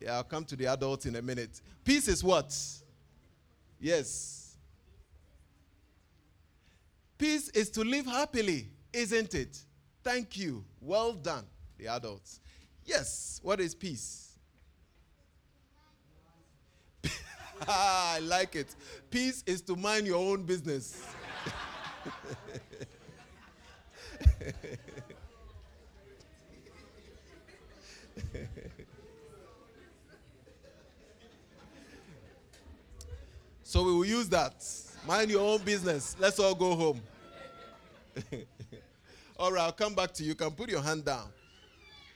Yeah, 0.00 0.16
I'll 0.16 0.24
come 0.24 0.44
to 0.44 0.56
the 0.56 0.66
adults 0.66 1.06
in 1.06 1.16
a 1.16 1.22
minute. 1.22 1.60
Peace 1.84 2.06
is 2.06 2.22
what? 2.22 2.56
Yes. 3.80 4.56
Peace 7.18 7.48
is 7.48 7.70
to 7.70 7.82
live 7.82 8.06
happily, 8.06 8.68
isn't 8.92 9.34
it? 9.34 9.58
Thank 10.04 10.36
you. 10.36 10.64
Well 10.80 11.14
done, 11.14 11.44
the 11.78 11.88
adults. 11.88 12.40
Yes. 12.84 13.40
What 13.42 13.60
is 13.60 13.74
peace? 13.74 14.25
I 17.68 18.20
like 18.22 18.54
it. 18.56 18.74
Peace 19.10 19.42
is 19.46 19.62
to 19.62 19.74
mind 19.76 20.06
your 20.06 20.16
own 20.16 20.42
business. 20.42 21.06
so 33.62 33.82
we 33.82 33.92
will 33.92 34.04
use 34.04 34.28
that. 34.28 34.64
Mind 35.06 35.30
your 35.30 35.40
own 35.40 35.62
business. 35.62 36.16
Let's 36.18 36.38
all 36.38 36.54
go 36.54 36.74
home. 36.74 37.00
all 39.38 39.52
right, 39.52 39.62
I'll 39.62 39.72
come 39.72 39.94
back 39.94 40.12
to 40.14 40.22
you. 40.22 40.30
You 40.30 40.34
can 40.34 40.50
put 40.50 40.68
your 40.68 40.82
hand 40.82 41.04
down. 41.04 41.28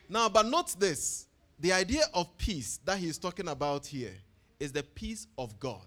Now, 0.08 0.28
but 0.28 0.46
note 0.46 0.74
this 0.78 1.26
the 1.58 1.72
idea 1.72 2.02
of 2.14 2.36
peace 2.36 2.80
that 2.84 2.98
he's 2.98 3.18
talking 3.18 3.48
about 3.48 3.86
here 3.86 4.14
is 4.60 4.72
the 4.72 4.82
peace 4.82 5.26
of 5.38 5.58
God. 5.58 5.86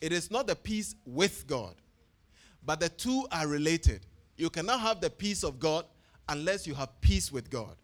It 0.00 0.12
is 0.12 0.30
not 0.30 0.46
the 0.46 0.56
peace 0.56 0.94
with 1.06 1.46
God, 1.46 1.74
but 2.64 2.80
the 2.80 2.88
two 2.88 3.26
are 3.32 3.48
related. 3.48 4.06
You 4.36 4.50
cannot 4.50 4.80
have 4.80 5.00
the 5.00 5.10
peace 5.10 5.42
of 5.42 5.58
God 5.58 5.86
unless 6.28 6.66
you 6.66 6.74
have 6.74 7.00
peace 7.00 7.32
with 7.32 7.50
God. 7.50 7.74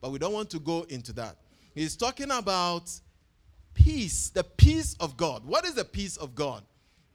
But 0.00 0.12
we 0.12 0.18
don't 0.18 0.32
want 0.32 0.50
to 0.50 0.60
go 0.60 0.82
into 0.88 1.12
that. 1.14 1.36
He's 1.74 1.96
talking 1.96 2.30
about 2.30 2.90
peace, 3.74 4.30
the 4.30 4.44
peace 4.44 4.96
of 5.00 5.16
God. 5.16 5.44
What 5.44 5.64
is 5.64 5.74
the 5.74 5.84
peace 5.84 6.16
of 6.16 6.34
God? 6.34 6.62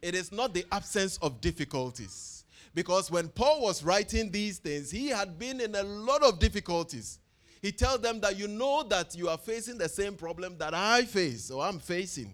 It 0.02 0.16
is 0.16 0.32
not 0.32 0.54
the 0.54 0.66
absence 0.72 1.18
of 1.18 1.42
difficulties. 1.42 2.46
Because 2.74 3.12
when 3.12 3.30
Paul 3.30 3.62
was 3.62 3.84
writing 3.84 4.32
these 4.32 4.58
things, 4.58 4.90
he 4.90 5.08
had 5.10 5.38
been 5.38 5.62
in 5.62 5.76
a 5.76 5.84
lot 5.84 6.24
of 6.24 6.40
difficulties. 6.40 7.20
He 7.64 7.72
tells 7.72 8.02
them 8.02 8.20
that 8.20 8.38
you 8.38 8.50
know 8.50 8.84
that 8.84 9.16
you 9.16 9.30
are 9.30 9.38
facing 9.38 9.78
the 9.78 9.88
same 9.88 10.16
problem 10.16 10.58
that 10.58 10.74
I 10.74 11.06
face 11.06 11.50
or 11.50 11.64
I'm 11.64 11.80
facing. 11.80 12.34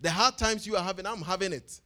The 0.00 0.12
hard 0.12 0.38
times 0.38 0.64
you 0.64 0.76
are 0.76 0.82
having, 0.82 1.06
I'm 1.06 1.22
having 1.22 1.52
it. 1.52 1.80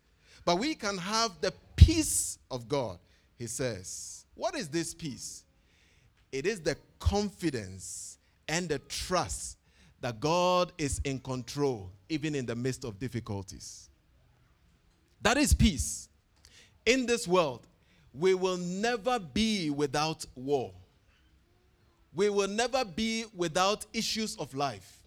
But 0.44 0.58
we 0.58 0.74
can 0.74 0.98
have 0.98 1.40
the 1.40 1.50
peace 1.76 2.38
of 2.50 2.68
God, 2.68 2.98
he 3.38 3.46
says. 3.46 4.26
What 4.34 4.54
is 4.54 4.68
this 4.68 4.92
peace? 4.92 5.44
It 6.30 6.44
is 6.44 6.60
the 6.60 6.76
confidence 6.98 8.18
and 8.46 8.68
the 8.68 8.80
trust 8.80 9.56
that 10.02 10.20
God 10.20 10.72
is 10.76 11.00
in 11.04 11.20
control, 11.20 11.90
even 12.10 12.34
in 12.34 12.44
the 12.44 12.54
midst 12.54 12.84
of 12.84 12.98
difficulties. 12.98 13.88
That 15.22 15.38
is 15.38 15.54
peace. 15.54 16.10
In 16.84 17.06
this 17.06 17.26
world, 17.26 17.66
we 18.12 18.34
will 18.34 18.58
never 18.58 19.18
be 19.18 19.70
without 19.70 20.26
war. 20.34 20.74
We 22.14 22.28
will 22.28 22.48
never 22.48 22.84
be 22.84 23.24
without 23.34 23.86
issues 23.92 24.36
of 24.36 24.52
life. 24.54 24.98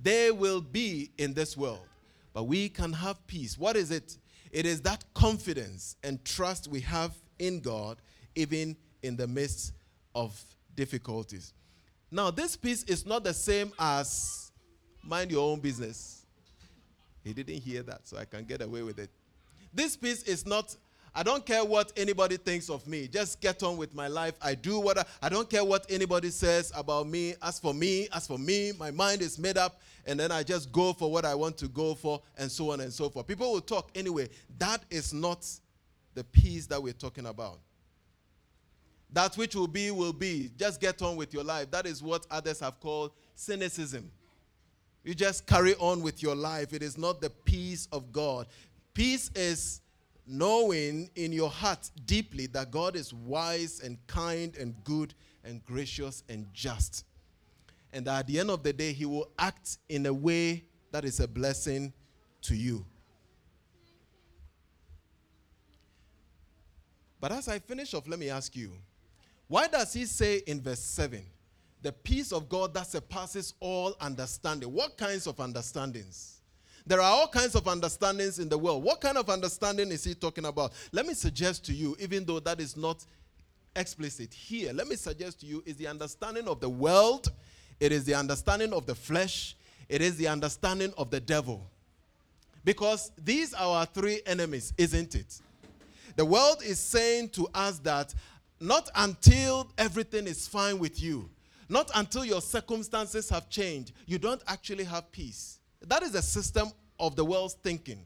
They 0.00 0.30
will 0.30 0.60
be 0.60 1.10
in 1.18 1.32
this 1.32 1.56
world. 1.56 1.86
But 2.32 2.44
we 2.44 2.68
can 2.68 2.92
have 2.92 3.26
peace. 3.26 3.58
What 3.58 3.76
is 3.76 3.90
it? 3.90 4.16
It 4.50 4.66
is 4.66 4.80
that 4.82 5.04
confidence 5.14 5.96
and 6.02 6.22
trust 6.24 6.68
we 6.68 6.80
have 6.80 7.14
in 7.38 7.60
God, 7.60 7.98
even 8.34 8.76
in 9.02 9.16
the 9.16 9.26
midst 9.26 9.72
of 10.14 10.42
difficulties. 10.74 11.54
Now, 12.10 12.30
this 12.30 12.56
peace 12.56 12.82
is 12.84 13.06
not 13.06 13.24
the 13.24 13.32
same 13.32 13.72
as 13.78 14.52
mind 15.02 15.30
your 15.30 15.50
own 15.50 15.60
business. 15.60 16.26
He 17.24 17.32
didn't 17.32 17.60
hear 17.60 17.82
that, 17.84 18.06
so 18.06 18.18
I 18.18 18.24
can 18.24 18.44
get 18.44 18.60
away 18.60 18.82
with 18.82 18.98
it. 18.98 19.10
This 19.72 19.96
peace 19.96 20.22
is 20.24 20.44
not, 20.44 20.76
I 21.14 21.22
don't 21.22 21.44
care 21.44 21.62
what 21.62 21.92
anybody 21.96 22.38
thinks 22.38 22.70
of 22.70 22.86
me. 22.86 23.06
Just 23.06 23.40
get 23.40 23.62
on 23.62 23.76
with 23.76 23.94
my 23.94 24.08
life. 24.08 24.34
I 24.40 24.54
do 24.54 24.80
what 24.80 24.96
I, 24.96 25.04
I 25.20 25.28
don't 25.28 25.48
care 25.48 25.62
what 25.62 25.84
anybody 25.90 26.30
says 26.30 26.72
about 26.74 27.06
me. 27.06 27.34
As 27.42 27.60
for 27.60 27.74
me, 27.74 28.08
as 28.12 28.26
for 28.26 28.38
me, 28.38 28.72
my 28.78 28.90
mind 28.90 29.20
is 29.20 29.38
made 29.38 29.58
up, 29.58 29.82
and 30.06 30.18
then 30.18 30.32
I 30.32 30.42
just 30.42 30.72
go 30.72 30.94
for 30.94 31.12
what 31.12 31.26
I 31.26 31.34
want 31.34 31.58
to 31.58 31.68
go 31.68 31.94
for, 31.94 32.22
and 32.38 32.50
so 32.50 32.70
on 32.70 32.80
and 32.80 32.90
so 32.90 33.10
forth. 33.10 33.26
People 33.26 33.52
will 33.52 33.60
talk 33.60 33.90
anyway. 33.94 34.28
That 34.58 34.82
is 34.90 35.12
not 35.12 35.46
the 36.14 36.24
peace 36.24 36.66
that 36.66 36.82
we're 36.82 36.94
talking 36.94 37.26
about. 37.26 37.58
That 39.12 39.36
which 39.36 39.54
will 39.54 39.68
be, 39.68 39.90
will 39.90 40.14
be. 40.14 40.50
Just 40.56 40.80
get 40.80 41.02
on 41.02 41.16
with 41.16 41.34
your 41.34 41.44
life. 41.44 41.70
That 41.70 41.84
is 41.84 42.02
what 42.02 42.26
others 42.30 42.60
have 42.60 42.80
called 42.80 43.12
cynicism. 43.34 44.10
You 45.04 45.14
just 45.14 45.46
carry 45.46 45.74
on 45.74 46.00
with 46.00 46.22
your 46.22 46.34
life. 46.34 46.72
It 46.72 46.82
is 46.82 46.96
not 46.96 47.20
the 47.20 47.28
peace 47.28 47.86
of 47.92 48.12
God. 48.12 48.46
Peace 48.94 49.30
is 49.34 49.81
knowing 50.26 51.10
in 51.16 51.32
your 51.32 51.50
heart 51.50 51.90
deeply 52.06 52.46
that 52.46 52.70
God 52.70 52.96
is 52.96 53.12
wise 53.12 53.80
and 53.80 53.98
kind 54.06 54.56
and 54.56 54.74
good 54.84 55.14
and 55.44 55.64
gracious 55.64 56.22
and 56.28 56.46
just. 56.52 57.04
And 57.92 58.06
that 58.06 58.20
at 58.20 58.26
the 58.26 58.38
end 58.38 58.50
of 58.50 58.62
the 58.62 58.72
day, 58.72 58.92
He 58.92 59.04
will 59.04 59.30
act 59.38 59.78
in 59.88 60.06
a 60.06 60.12
way 60.12 60.64
that 60.92 61.04
is 61.04 61.20
a 61.20 61.28
blessing 61.28 61.92
to 62.42 62.54
you. 62.54 62.84
But 67.20 67.30
as 67.30 67.46
I 67.46 67.60
finish 67.60 67.94
off, 67.94 68.08
let 68.08 68.18
me 68.18 68.30
ask 68.30 68.56
you 68.56 68.72
why 69.46 69.68
does 69.68 69.92
he 69.92 70.06
say 70.06 70.38
in 70.46 70.60
verse 70.60 70.80
7 70.80 71.24
the 71.82 71.92
peace 71.92 72.32
of 72.32 72.48
God 72.48 72.74
that 72.74 72.86
surpasses 72.86 73.54
all 73.60 73.94
understanding? 74.00 74.72
What 74.72 74.96
kinds 74.96 75.26
of 75.26 75.38
understandings? 75.40 76.41
There 76.86 77.00
are 77.00 77.10
all 77.10 77.28
kinds 77.28 77.54
of 77.54 77.68
understandings 77.68 78.38
in 78.38 78.48
the 78.48 78.58
world. 78.58 78.82
What 78.82 79.00
kind 79.00 79.16
of 79.16 79.30
understanding 79.30 79.90
is 79.90 80.04
he 80.04 80.14
talking 80.14 80.44
about? 80.44 80.72
Let 80.90 81.06
me 81.06 81.14
suggest 81.14 81.64
to 81.66 81.72
you, 81.72 81.96
even 82.00 82.24
though 82.24 82.40
that 82.40 82.60
is 82.60 82.76
not 82.76 83.04
explicit 83.76 84.34
here, 84.34 84.72
let 84.72 84.86
me 84.88 84.96
suggest 84.96 85.40
to 85.40 85.46
you 85.46 85.62
is 85.64 85.76
the 85.76 85.86
understanding 85.86 86.48
of 86.48 86.60
the 86.60 86.68
world, 86.68 87.30
it 87.80 87.92
is 87.92 88.04
the 88.04 88.14
understanding 88.14 88.72
of 88.72 88.86
the 88.86 88.94
flesh, 88.94 89.56
it 89.88 90.02
is 90.02 90.16
the 90.16 90.28
understanding 90.28 90.92
of 90.98 91.10
the 91.10 91.20
devil. 91.20 91.66
Because 92.64 93.10
these 93.22 93.54
are 93.54 93.78
our 93.78 93.86
three 93.86 94.20
enemies, 94.26 94.72
isn't 94.76 95.14
it? 95.14 95.40
The 96.16 96.24
world 96.24 96.62
is 96.62 96.78
saying 96.78 97.30
to 97.30 97.48
us 97.54 97.78
that 97.80 98.14
not 98.60 98.88
until 98.94 99.70
everything 99.78 100.26
is 100.26 100.46
fine 100.46 100.78
with 100.78 101.02
you, 101.02 101.28
not 101.68 101.90
until 101.94 102.24
your 102.24 102.40
circumstances 102.40 103.28
have 103.30 103.48
changed, 103.48 103.92
you 104.06 104.18
don't 104.18 104.42
actually 104.46 104.84
have 104.84 105.10
peace. 105.10 105.58
That 105.86 106.02
is 106.02 106.12
the 106.12 106.22
system 106.22 106.68
of 106.98 107.16
the 107.16 107.24
world's 107.24 107.54
thinking. 107.54 108.04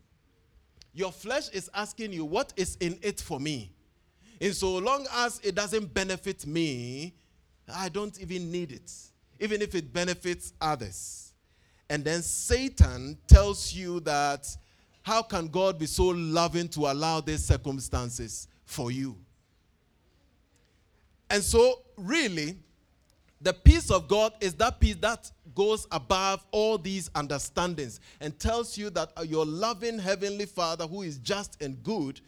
Your 0.95 1.13
flesh 1.13 1.51
is 1.51 1.71
asking 1.75 2.13
you, 2.13 2.25
What 2.25 2.53
is 2.57 2.77
in 2.81 2.99
it 3.03 3.21
for 3.21 3.39
me? 3.39 3.73
And 4.41 4.55
so 4.55 4.79
long 4.79 5.07
as 5.15 5.41
it 5.43 5.55
doesn't 5.55 5.93
benefit 5.93 6.47
me, 6.47 7.15
I 7.73 7.89
don't 7.89 8.19
even 8.21 8.51
need 8.51 8.73
it, 8.73 8.93
even 9.41 9.63
if 9.63 9.75
it 9.75 9.93
benefits 9.93 10.53
others. 10.61 11.33
And 11.89 12.05
then 12.05 12.23
Satan 12.23 13.19
tells 13.27 13.73
you 13.73 14.01
that 14.01 14.47
how 15.03 15.23
can 15.23 15.49
God 15.49 15.79
be 15.79 15.87
so 15.87 16.07
loving 16.07 16.69
to 16.71 16.87
allow 16.87 17.21
these 17.21 17.45
circumstances 17.45 18.49
for 18.65 18.91
you? 18.91 19.17
And 21.31 21.43
so, 21.43 21.83
really, 21.97 22.57
the 23.41 23.53
peace 23.53 23.91
of 23.91 24.09
God 24.09 24.33
is 24.41 24.55
that 24.55 24.81
peace 24.81 24.97
that 24.97 25.31
goes 25.57 25.89
above 25.91 26.47
all 26.53 26.79
these 26.79 27.09
understandings 27.17 27.99
and 28.21 28.39
tells 28.39 28.79
you 28.79 28.91
that 28.91 29.11
uh, 29.17 29.23
your 29.23 29.45
loving 29.45 29.99
Heavenly 29.99 30.47
Father, 30.47 30.87
who 30.87 31.03
is 31.03 31.19
just 31.19 31.61
and 31.61 31.83
good, 31.83 32.21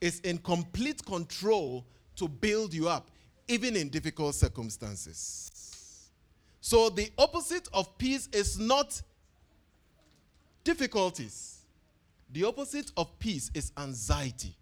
is 0.00 0.20
in 0.20 0.38
complete 0.38 1.04
control 1.04 1.84
to 2.14 2.28
build 2.28 2.72
you 2.72 2.88
up, 2.88 3.10
even 3.48 3.74
in 3.74 3.88
difficult 3.88 4.36
circumstances. 4.36 6.10
So, 6.60 6.90
the 6.90 7.10
opposite 7.18 7.68
of 7.72 7.98
peace 7.98 8.28
is 8.32 8.58
not 8.58 9.02
difficulties, 10.62 11.62
the 12.30 12.44
opposite 12.44 12.92
of 12.96 13.18
peace 13.18 13.50
is 13.54 13.72
anxiety, 13.76 14.54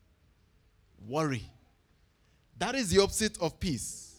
worry 1.06 1.50
that 2.58 2.74
is 2.74 2.90
the 2.90 3.02
opposite 3.02 3.38
of 3.40 3.58
peace. 3.60 4.15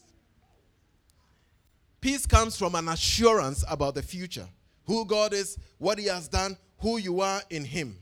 Peace 2.00 2.26
comes 2.26 2.56
from 2.56 2.74
an 2.74 2.88
assurance 2.88 3.64
about 3.68 3.94
the 3.94 4.02
future 4.02 4.46
who 4.86 5.04
God 5.04 5.32
is, 5.34 5.58
what 5.78 5.98
He 5.98 6.06
has 6.06 6.28
done, 6.28 6.56
who 6.78 6.98
you 6.98 7.20
are 7.20 7.42
in 7.50 7.64
Him. 7.64 7.96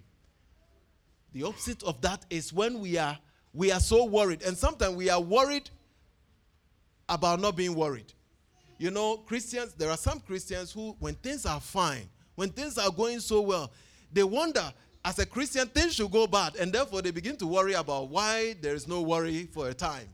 The 1.33 1.43
opposite 1.45 1.83
of 1.83 2.01
that 2.03 2.25
is 2.31 2.53
when 2.53 2.81
we 2.81 2.97
are 2.99 3.19
we 3.53 3.73
are 3.73 3.81
so 3.81 4.05
worried, 4.05 4.43
and 4.43 4.57
sometimes 4.57 4.95
we 4.97 5.09
are 5.09 5.21
worried 5.21 5.71
about 7.09 7.41
not 7.41 7.57
being 7.57 7.75
worried. 7.75 8.13
you 8.79 8.91
know, 8.91 9.17
Christians, 9.17 9.73
there 9.73 9.91
are 9.91 9.97
some 9.97 10.21
Christians 10.21 10.73
who, 10.73 10.95
when 10.99 11.15
things 11.15 11.47
are 11.47 11.61
fine, 11.61 12.09
when 12.35 12.51
things 12.51 12.77
are 12.77 12.91
going 12.91 13.21
so 13.21 13.41
well, 13.41 13.73
they 14.13 14.23
wonder, 14.23 14.73
as 15.05 15.19
a 15.19 15.25
Christian, 15.25 15.69
things 15.69 15.95
should 15.95 16.11
go 16.11 16.27
bad. 16.27 16.57
And 16.57 16.73
therefore, 16.73 17.01
they 17.01 17.11
begin 17.11 17.37
to 17.37 17.47
worry 17.47 17.73
about 17.73 18.09
why 18.11 18.55
there 18.61 18.75
is 18.75 18.87
no 18.87 19.01
worry 19.01 19.45
for 19.47 19.69
a 19.71 19.75
time. 19.75 20.09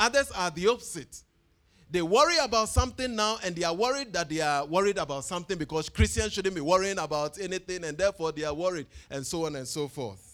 Others 0.00 0.30
are 0.30 0.50
the 0.50 0.66
opposite. 0.66 1.22
They 1.90 2.00
worry 2.00 2.38
about 2.42 2.70
something 2.70 3.14
now 3.14 3.36
and 3.44 3.54
they 3.54 3.64
are 3.64 3.74
worried 3.74 4.14
that 4.14 4.30
they 4.30 4.40
are 4.40 4.64
worried 4.64 4.96
about 4.96 5.24
something 5.24 5.58
because 5.58 5.90
Christians 5.90 6.32
shouldn't 6.32 6.54
be 6.54 6.62
worrying 6.62 6.98
about 6.98 7.38
anything 7.38 7.84
and 7.84 7.98
therefore 7.98 8.32
they 8.32 8.44
are 8.44 8.54
worried 8.54 8.86
and 9.10 9.26
so 9.26 9.44
on 9.44 9.56
and 9.56 9.68
so 9.68 9.88
forth. 9.88 10.26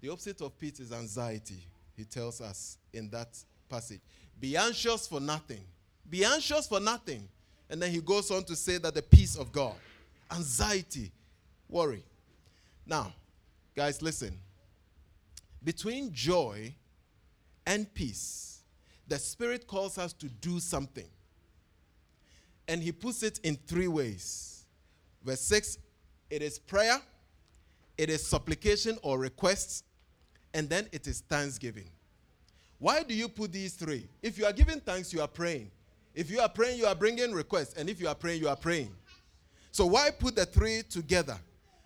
The 0.00 0.10
opposite 0.10 0.40
of 0.40 0.58
peace 0.58 0.80
is 0.80 0.92
anxiety, 0.92 1.64
he 1.96 2.04
tells 2.04 2.40
us 2.40 2.78
in 2.92 3.08
that 3.10 3.38
passage. 3.70 4.00
Be 4.40 4.56
anxious 4.56 5.06
for 5.06 5.20
nothing. 5.20 5.64
Be 6.10 6.24
anxious 6.24 6.66
for 6.66 6.80
nothing. 6.80 7.28
And 7.70 7.80
then 7.80 7.92
he 7.92 8.00
goes 8.00 8.30
on 8.32 8.42
to 8.44 8.56
say 8.56 8.78
that 8.78 8.92
the 8.92 9.02
peace 9.02 9.36
of 9.36 9.52
God, 9.52 9.74
anxiety, 10.32 11.12
worry. 11.68 12.02
Now, 12.84 13.12
guys, 13.76 14.02
listen. 14.02 14.36
Between 15.62 16.12
joy 16.12 16.74
and 17.66 17.92
peace, 17.94 18.62
the 19.08 19.18
Spirit 19.18 19.66
calls 19.66 19.98
us 19.98 20.12
to 20.14 20.28
do 20.28 20.60
something. 20.60 21.08
And 22.66 22.82
he 22.82 22.92
puts 22.92 23.22
it 23.22 23.40
in 23.42 23.56
three 23.66 23.88
ways. 23.88 24.64
Verse 25.22 25.40
6 25.40 25.78
it 26.30 26.42
is 26.42 26.58
prayer, 26.58 27.00
it 27.96 28.10
is 28.10 28.26
supplication 28.26 28.98
or 29.02 29.18
requests, 29.18 29.84
and 30.52 30.68
then 30.68 30.88
it 30.90 31.06
is 31.06 31.20
thanksgiving. 31.20 31.90
Why 32.78 33.02
do 33.02 33.14
you 33.14 33.28
put 33.28 33.52
these 33.52 33.74
three? 33.74 34.08
If 34.22 34.38
you 34.38 34.46
are 34.46 34.52
giving 34.52 34.80
thanks, 34.80 35.12
you 35.12 35.20
are 35.20 35.28
praying. 35.28 35.70
If 36.14 36.30
you 36.30 36.40
are 36.40 36.48
praying, 36.48 36.78
you 36.78 36.86
are 36.86 36.94
bringing 36.94 37.32
requests. 37.32 37.74
And 37.74 37.88
if 37.88 38.00
you 38.00 38.08
are 38.08 38.14
praying, 38.14 38.40
you 38.40 38.48
are 38.48 38.56
praying. 38.56 38.90
So 39.72 39.86
why 39.86 40.10
put 40.10 40.36
the 40.36 40.46
three 40.46 40.82
together? 40.88 41.36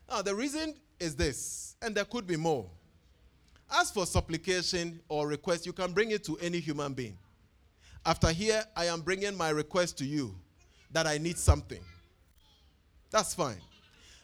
Now, 0.08 0.22
the 0.22 0.34
reason 0.34 0.74
is 0.98 1.14
this, 1.14 1.76
and 1.82 1.94
there 1.94 2.04
could 2.04 2.26
be 2.26 2.36
more. 2.36 2.66
As 3.70 3.90
for 3.90 4.06
supplication 4.06 5.00
or 5.08 5.28
request, 5.28 5.66
you 5.66 5.72
can 5.72 5.92
bring 5.92 6.10
it 6.10 6.24
to 6.24 6.36
any 6.38 6.58
human 6.58 6.94
being. 6.94 7.18
After 8.04 8.30
here, 8.30 8.64
I 8.74 8.86
am 8.86 9.02
bringing 9.02 9.36
my 9.36 9.50
request 9.50 9.98
to 9.98 10.04
you 10.04 10.34
that 10.92 11.06
I 11.06 11.18
need 11.18 11.36
something. 11.36 11.80
That's 13.10 13.34
fine. 13.34 13.60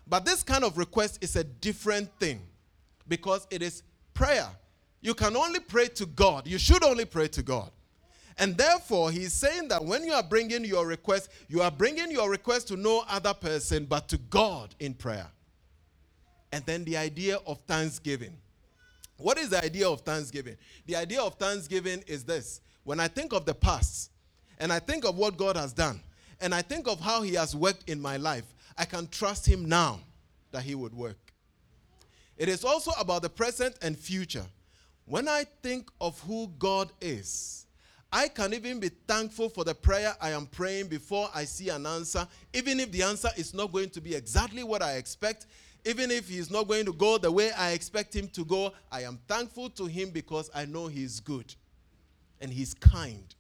But 0.07 0.25
this 0.25 0.43
kind 0.43 0.65
of 0.65 0.79
request 0.79 1.19
is 1.23 1.37
a 1.37 1.45
different 1.45 2.11
thing 2.19 2.41
because 3.09 3.47
it 3.51 3.63
is 3.63 3.83
prayer. 4.13 4.49
You 5.01 5.15
can 5.15 5.37
only 5.37 5.61
pray 5.61 5.89
to 5.89 6.07
God. 6.07 6.47
You 6.47 6.59
should 6.59 6.83
only 6.83 7.05
pray 7.05 7.29
to 7.29 7.43
God. 7.43 7.71
And 8.39 8.57
therefore, 8.57 9.11
he's 9.11 9.33
saying 9.33 9.69
that 9.69 9.85
when 9.85 10.05
you 10.05 10.13
are 10.13 10.23
bringing 10.23 10.65
your 10.65 10.87
request, 10.87 11.31
you 11.49 11.63
are 11.63 11.71
bringing 11.71 12.11
your 12.11 12.31
request 12.31 12.69
to 12.69 12.77
no 12.77 13.05
other 13.09 13.35
person 13.35 13.85
but 13.85 14.09
to 14.09 14.19
God 14.19 14.75
in 14.81 14.95
prayer. 14.95 15.29
And 16.53 16.65
then 16.67 16.85
the 16.85 16.97
idea 16.97 17.39
of 17.47 17.61
thanksgiving. 17.61 18.37
What 19.25 19.39
is 19.39 19.49
the 19.49 19.65
idea 19.65 19.89
of 19.89 20.03
thanksgiving? 20.03 20.59
The 20.85 20.97
idea 20.97 21.23
of 21.23 21.37
thanksgiving 21.37 22.05
is 22.07 22.25
this 22.25 22.61
when 22.83 23.01
I 23.01 23.09
think 23.09 23.33
of 23.33 23.47
the 23.47 23.55
past 23.55 24.11
and 24.59 24.71
I 24.71 24.79
think 24.79 25.07
of 25.07 25.17
what 25.17 25.39
God 25.39 25.57
has 25.57 25.73
done 25.73 26.03
and 26.43 26.55
I 26.55 26.61
think 26.61 26.87
of 26.87 27.01
how 27.01 27.23
He 27.23 27.33
has 27.33 27.57
worked 27.57 27.89
in 27.89 28.03
my 28.03 28.19
life, 28.19 28.45
I 28.77 28.85
can 28.85 29.07
trust 29.07 29.47
Him 29.47 29.67
now 29.67 30.01
that 30.51 30.63
He 30.63 30.75
would 30.75 30.93
work. 30.93 31.17
It 32.37 32.51
is 32.51 32.67
also 32.67 32.91
about 33.01 33.23
the 33.23 33.31
present 33.31 33.77
and 33.81 33.99
future. 33.99 34.45
When 35.07 35.27
I 35.27 35.47
think 35.63 35.89
of 36.03 36.21
who 36.21 36.53
God 36.59 36.93
is, 37.01 37.65
I 38.13 38.29
can 38.29 38.53
even 38.53 38.79
be 38.79 38.91
thankful 39.09 39.49
for 39.49 39.65
the 39.65 39.75
prayer 39.75 40.15
I 40.21 40.33
am 40.33 40.45
praying 40.45 40.89
before 40.89 41.31
I 41.35 41.45
see 41.45 41.71
an 41.71 41.87
answer, 41.87 42.29
even 42.53 42.79
if 42.79 42.93
the 42.93 43.05
answer 43.05 43.31
is 43.39 43.55
not 43.55 43.73
going 43.73 43.89
to 43.89 44.03
be 44.03 44.15
exactly 44.15 44.65
what 44.65 44.83
I 44.83 44.97
expect, 44.97 45.47
even 45.85 46.11
if 46.11 46.29
he's 46.29 46.51
not 46.51 46.67
going 46.67 46.87
to 46.87 46.93
go 46.93 47.19
the 47.19 47.31
way 47.31 47.53
I 47.53 47.73
expect 47.73 48.15
him 48.15 48.29
to 48.29 48.45
go, 48.45 48.73
I 48.91 49.03
am 49.03 49.19
thankful 49.29 49.71
to 49.71 49.87
him 49.87 50.11
because 50.11 50.51
I 50.55 50.65
know 50.65 50.87
he's 50.87 51.21
good 51.21 51.55
and 52.41 52.53
he's 52.53 52.75
kind. 52.75 53.35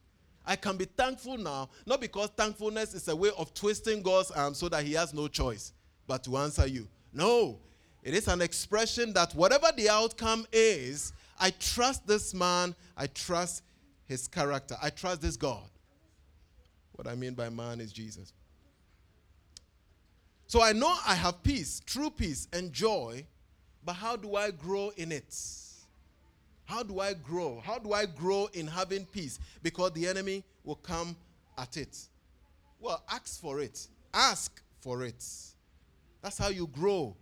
I 0.46 0.57
can 0.57 0.76
be 0.76 0.85
thankful 0.85 1.38
now, 1.38 1.70
not 1.87 2.00
because 2.00 2.28
thankfulness 2.37 2.92
is 2.94 3.09
a 3.09 3.16
way 3.16 3.30
of 3.38 3.54
twisting 3.54 4.02
God's 4.02 4.30
arm 4.30 4.52
so 4.54 4.68
that 4.68 4.85
he 4.85 4.92
has 4.92 5.14
no 5.14 5.26
choice 5.26 5.72
but 6.07 6.22
to 6.24 6.37
answer 6.37 6.66
you. 6.66 6.87
No, 7.12 7.59
it 8.02 8.12
is 8.12 8.28
an 8.28 8.42
expression 8.42 9.14
that 9.14 9.35
whatever 9.35 9.68
the 9.74 9.88
outcome 9.88 10.46
is, 10.52 11.14
I 11.40 11.50
trust 11.50 12.07
this 12.07 12.35
man, 12.35 12.74
I 12.96 13.07
trust 13.07 13.62
his 14.07 14.28
character, 14.28 14.76
I 14.83 14.90
trust 14.90 15.22
this 15.22 15.37
God. 15.37 15.64
What 16.92 17.09
I 17.09 17.14
mean 17.14 17.33
by 17.33 17.48
man 17.48 17.80
is 17.80 17.92
Jesus. 17.92 18.33
So 20.46 20.62
I 20.62 20.72
know 20.72 20.94
I 21.07 21.14
have 21.14 21.42
peace, 21.42 21.80
true 21.85 22.11
peace 22.11 22.48
and 22.52 22.72
joy, 22.72 23.26
but 23.85 23.94
how 23.94 24.16
do 24.16 24.37
I 24.37 24.50
grow 24.50 24.92
in 24.96 25.12
it? 25.12 25.35
How 26.64 26.83
do 26.83 27.00
I 27.00 27.14
grow? 27.14 27.61
How 27.64 27.78
do 27.78 27.92
I 27.92 28.07
grow 28.07 28.48
in 28.52 28.66
having 28.66 29.04
peace? 29.07 29.38
Because 29.62 29.92
the 29.92 30.07
enemy 30.07 30.44
will 30.64 30.76
come 30.76 31.16
at 31.59 31.76
it. 31.76 31.98
Well, 32.80 33.02
ask 33.11 33.40
for 33.40 33.61
it. 33.61 33.87
Ask 34.12 34.62
for 34.80 35.04
it. 35.04 35.24
That's 36.22 36.38
how 36.38 36.48
you 36.48 36.66
grow 36.68 37.16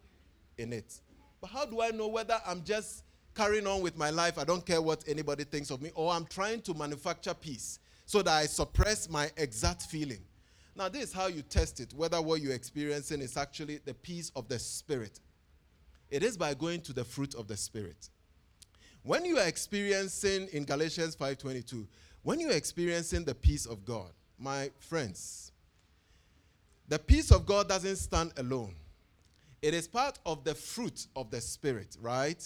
in 0.59 0.73
it. 0.73 1.01
But 1.41 1.51
how 1.51 1.65
do 1.65 1.81
I 1.81 1.91
know 1.91 2.09
whether 2.09 2.41
I'm 2.47 2.63
just 2.63 3.05
carrying 3.35 3.67
on 3.67 3.83
with 3.83 3.97
my 3.97 4.11
life? 4.11 4.39
I 4.39 4.45
don't 4.45 4.65
care 4.65 4.81
what 4.81 5.03
anybody 5.09 5.45
thinks 5.45 5.71
of 5.71 5.83
me, 5.83 5.91
or 5.95 6.13
I'm 6.13 6.27
trying 6.27 6.61
to 6.63 6.75
manufacture 6.75 7.35
peace 7.35 7.81
so 8.07 8.23
that 8.23 8.33
I 8.33 8.47
suppress 8.47 9.09
my 9.09 9.31
exact 9.37 9.83
feeling. 9.83 10.21
Now, 10.75 10.89
this 10.89 11.05
is 11.05 11.13
how 11.13 11.27
you 11.27 11.43
test 11.43 11.81
it 11.81 11.93
whether 11.93 12.21
what 12.21 12.41
you're 12.41 12.55
experiencing 12.55 13.21
is 13.21 13.37
actually 13.37 13.79
the 13.85 13.95
peace 13.95 14.33
of 14.35 14.49
the 14.49 14.59
Spirit. 14.59 15.21
It 16.11 16.23
is 16.23 16.37
by 16.37 16.55
going 16.55 16.81
to 16.83 16.93
the 16.93 17.05
fruit 17.05 17.35
of 17.35 17.47
the 17.49 17.57
Spirit. 17.57 18.09
When 19.03 19.25
you 19.25 19.39
are 19.39 19.47
experiencing 19.47 20.49
in 20.53 20.65
Galatians 20.65 21.17
5:22, 21.17 21.87
when 22.23 22.39
you 22.39 22.51
are 22.51 22.57
experiencing 22.57 23.25
the 23.25 23.35
peace 23.35 23.67
of 23.67 23.85
God, 23.85 24.13
my 24.39 24.71
friends, 24.79 25.53
the 26.89 26.99
peace 26.99 27.31
of 27.31 27.47
God 27.47 27.69
doesn't 27.69 27.97
stand 27.97 28.33
alone. 28.37 28.77
It 29.61 29.75
is 29.75 29.89
part 29.89 30.19
of 30.25 30.45
the 30.45 30.55
fruit 30.55 31.07
of 31.17 31.31
the 31.31 31.41
Spirit, 31.41 31.97
right? 32.01 32.45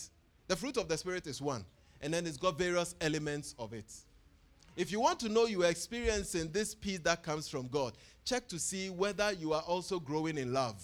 The 0.48 0.56
fruit 0.56 0.76
of 0.76 0.88
the 0.88 0.96
Spirit 0.96 1.26
is 1.26 1.40
one, 1.40 1.64
and 2.00 2.12
then 2.12 2.26
it's 2.26 2.36
got 2.36 2.58
various 2.58 2.94
elements 3.00 3.54
of 3.58 3.72
it. 3.72 3.92
If 4.76 4.92
you 4.92 5.00
want 5.00 5.18
to 5.20 5.28
know 5.28 5.46
you 5.46 5.64
are 5.64 5.70
experiencing 5.70 6.52
this 6.52 6.74
peace 6.74 7.00
that 7.00 7.22
comes 7.22 7.48
from 7.48 7.68
God, 7.68 7.96
check 8.26 8.46
to 8.48 8.58
see 8.58 8.90
whether 8.90 9.32
you 9.32 9.52
are 9.54 9.62
also 9.62 9.98
growing 9.98 10.36
in 10.36 10.52
love 10.52 10.82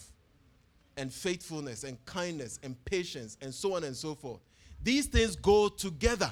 and 0.97 1.13
faithfulness 1.13 1.85
and 1.85 2.03
kindness 2.07 2.59
and 2.63 2.83
patience 2.85 3.37
and 3.43 3.53
so 3.53 3.75
on 3.75 3.85
and 3.85 3.95
so 3.95 4.15
forth. 4.15 4.41
These 4.83 5.07
things 5.07 5.37
go 5.37 5.69
together. 5.69 6.31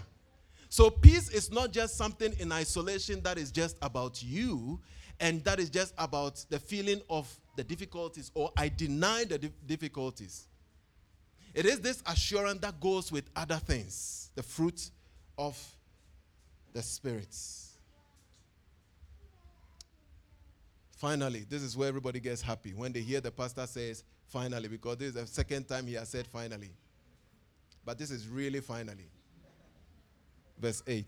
So, 0.68 0.88
peace 0.88 1.28
is 1.30 1.50
not 1.50 1.72
just 1.72 1.96
something 1.96 2.32
in 2.38 2.52
isolation 2.52 3.20
that 3.22 3.38
is 3.38 3.50
just 3.50 3.76
about 3.82 4.22
you 4.22 4.80
and 5.18 5.42
that 5.44 5.58
is 5.58 5.68
just 5.68 5.92
about 5.98 6.44
the 6.48 6.60
feeling 6.60 7.02
of 7.10 7.28
the 7.56 7.64
difficulties 7.64 8.30
or 8.34 8.52
I 8.56 8.68
deny 8.68 9.24
the 9.24 9.38
difficulties. 9.66 10.46
It 11.54 11.66
is 11.66 11.80
this 11.80 12.02
assurance 12.06 12.60
that 12.60 12.80
goes 12.80 13.10
with 13.10 13.28
other 13.34 13.56
things, 13.56 14.30
the 14.36 14.44
fruit 14.44 14.90
of 15.36 15.58
the 16.72 16.82
spirits. 16.82 17.69
Finally, 21.00 21.46
this 21.48 21.62
is 21.62 21.78
where 21.78 21.88
everybody 21.88 22.20
gets 22.20 22.42
happy 22.42 22.74
when 22.74 22.92
they 22.92 23.00
hear 23.00 23.22
the 23.22 23.30
pastor 23.30 23.66
says 23.66 24.04
finally, 24.26 24.68
because 24.68 24.98
this 24.98 25.08
is 25.08 25.14
the 25.14 25.26
second 25.26 25.66
time 25.66 25.86
he 25.86 25.94
has 25.94 26.10
said 26.10 26.26
finally. 26.26 26.68
But 27.86 27.96
this 27.96 28.10
is 28.10 28.28
really 28.28 28.60
finally. 28.60 29.08
Verse 30.58 30.82
8. 30.86 31.06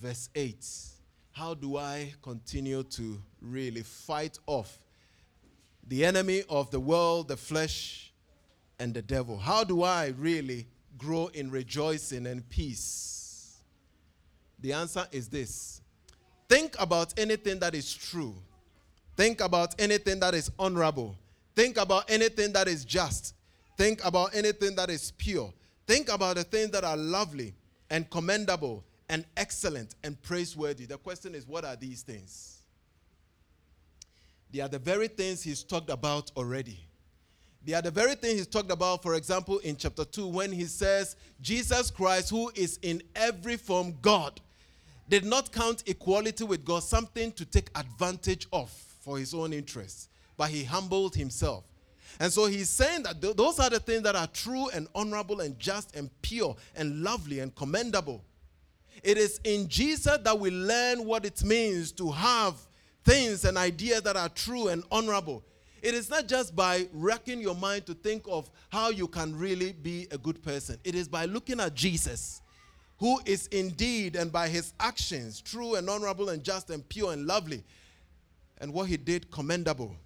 Verse 0.00 0.30
8. 0.36 0.64
How 1.32 1.54
do 1.54 1.78
I 1.78 2.14
continue 2.22 2.84
to 2.84 3.20
really 3.42 3.82
fight 3.82 4.38
off 4.46 4.78
the 5.88 6.04
enemy 6.04 6.44
of 6.48 6.70
the 6.70 6.78
world, 6.78 7.26
the 7.26 7.36
flesh, 7.36 8.12
and 8.78 8.94
the 8.94 9.02
devil? 9.02 9.36
How 9.36 9.64
do 9.64 9.82
I 9.82 10.14
really 10.16 10.68
grow 10.96 11.26
in 11.34 11.50
rejoicing 11.50 12.28
and 12.28 12.48
peace? 12.48 13.56
The 14.60 14.74
answer 14.74 15.08
is 15.10 15.28
this 15.28 15.80
think 16.50 16.74
about 16.80 17.16
anything 17.16 17.60
that 17.60 17.76
is 17.76 17.94
true, 17.94 18.34
think 19.16 19.40
about 19.40 19.72
anything 19.80 20.18
that 20.18 20.34
is 20.34 20.50
honorable, 20.58 21.16
think 21.54 21.76
about 21.76 22.10
anything 22.10 22.52
that 22.52 22.66
is 22.66 22.84
just, 22.84 23.36
think 23.78 24.04
about 24.04 24.34
anything 24.34 24.74
that 24.74 24.90
is 24.90 25.12
pure, 25.12 25.52
think 25.86 26.12
about 26.12 26.34
the 26.34 26.42
things 26.42 26.72
that 26.72 26.82
are 26.82 26.96
lovely 26.96 27.54
and 27.88 28.10
commendable 28.10 28.82
and 29.08 29.24
excellent 29.36 29.94
and 30.02 30.20
praiseworthy. 30.22 30.86
The 30.86 30.98
question 30.98 31.36
is, 31.36 31.46
what 31.46 31.64
are 31.64 31.76
these 31.76 32.02
things? 32.02 32.62
They 34.52 34.58
are 34.58 34.68
the 34.68 34.80
very 34.80 35.06
things 35.06 35.44
he's 35.44 35.62
talked 35.62 35.90
about 35.90 36.32
already. 36.36 36.80
They 37.64 37.74
are 37.74 37.82
the 37.82 37.92
very 37.92 38.16
thing 38.16 38.36
he's 38.36 38.48
talked 38.48 38.72
about, 38.72 39.04
for 39.04 39.14
example, 39.14 39.58
in 39.58 39.76
chapter 39.76 40.04
2, 40.04 40.26
when 40.26 40.50
he 40.50 40.64
says, 40.64 41.14
Jesus 41.40 41.92
Christ, 41.92 42.30
who 42.30 42.50
is 42.56 42.80
in 42.82 43.02
every 43.14 43.56
form 43.56 43.94
God, 44.02 44.40
did 45.10 45.24
not 45.24 45.52
count 45.52 45.82
equality 45.86 46.44
with 46.44 46.64
God 46.64 46.84
something 46.84 47.32
to 47.32 47.44
take 47.44 47.68
advantage 47.74 48.46
of 48.52 48.70
for 49.00 49.18
his 49.18 49.34
own 49.34 49.52
interests, 49.52 50.08
but 50.36 50.50
he 50.50 50.62
humbled 50.64 51.14
himself. 51.16 51.64
And 52.20 52.32
so 52.32 52.46
he's 52.46 52.70
saying 52.70 53.02
that 53.02 53.20
th- 53.20 53.36
those 53.36 53.58
are 53.58 53.70
the 53.70 53.80
things 53.80 54.02
that 54.02 54.14
are 54.14 54.28
true 54.28 54.68
and 54.70 54.86
honorable 54.94 55.40
and 55.40 55.58
just 55.58 55.96
and 55.96 56.10
pure 56.22 56.56
and 56.76 57.02
lovely 57.02 57.40
and 57.40 57.54
commendable. 57.54 58.24
It 59.02 59.18
is 59.18 59.40
in 59.44 59.68
Jesus 59.68 60.18
that 60.18 60.38
we 60.38 60.50
learn 60.50 61.04
what 61.04 61.24
it 61.24 61.42
means 61.42 61.92
to 61.92 62.10
have 62.10 62.54
things 63.04 63.44
and 63.44 63.56
ideas 63.58 64.02
that 64.02 64.16
are 64.16 64.28
true 64.28 64.68
and 64.68 64.84
honorable. 64.92 65.42
It 65.82 65.94
is 65.94 66.10
not 66.10 66.28
just 66.28 66.54
by 66.54 66.86
racking 66.92 67.40
your 67.40 67.54
mind 67.54 67.86
to 67.86 67.94
think 67.94 68.24
of 68.28 68.50
how 68.68 68.90
you 68.90 69.08
can 69.08 69.36
really 69.36 69.72
be 69.72 70.06
a 70.10 70.18
good 70.18 70.42
person. 70.42 70.78
It 70.84 70.94
is 70.94 71.08
by 71.08 71.24
looking 71.24 71.58
at 71.58 71.74
Jesus, 71.74 72.42
who 73.00 73.18
is 73.24 73.46
indeed 73.46 74.14
and 74.14 74.30
by 74.30 74.46
his 74.46 74.74
actions 74.78 75.40
true 75.40 75.74
and 75.74 75.88
honorable 75.88 76.28
and 76.28 76.44
just 76.44 76.68
and 76.68 76.86
pure 76.88 77.14
and 77.14 77.26
lovely, 77.26 77.64
and 78.58 78.72
what 78.72 78.88
he 78.88 78.98
did 78.98 79.30
commendable. 79.30 79.96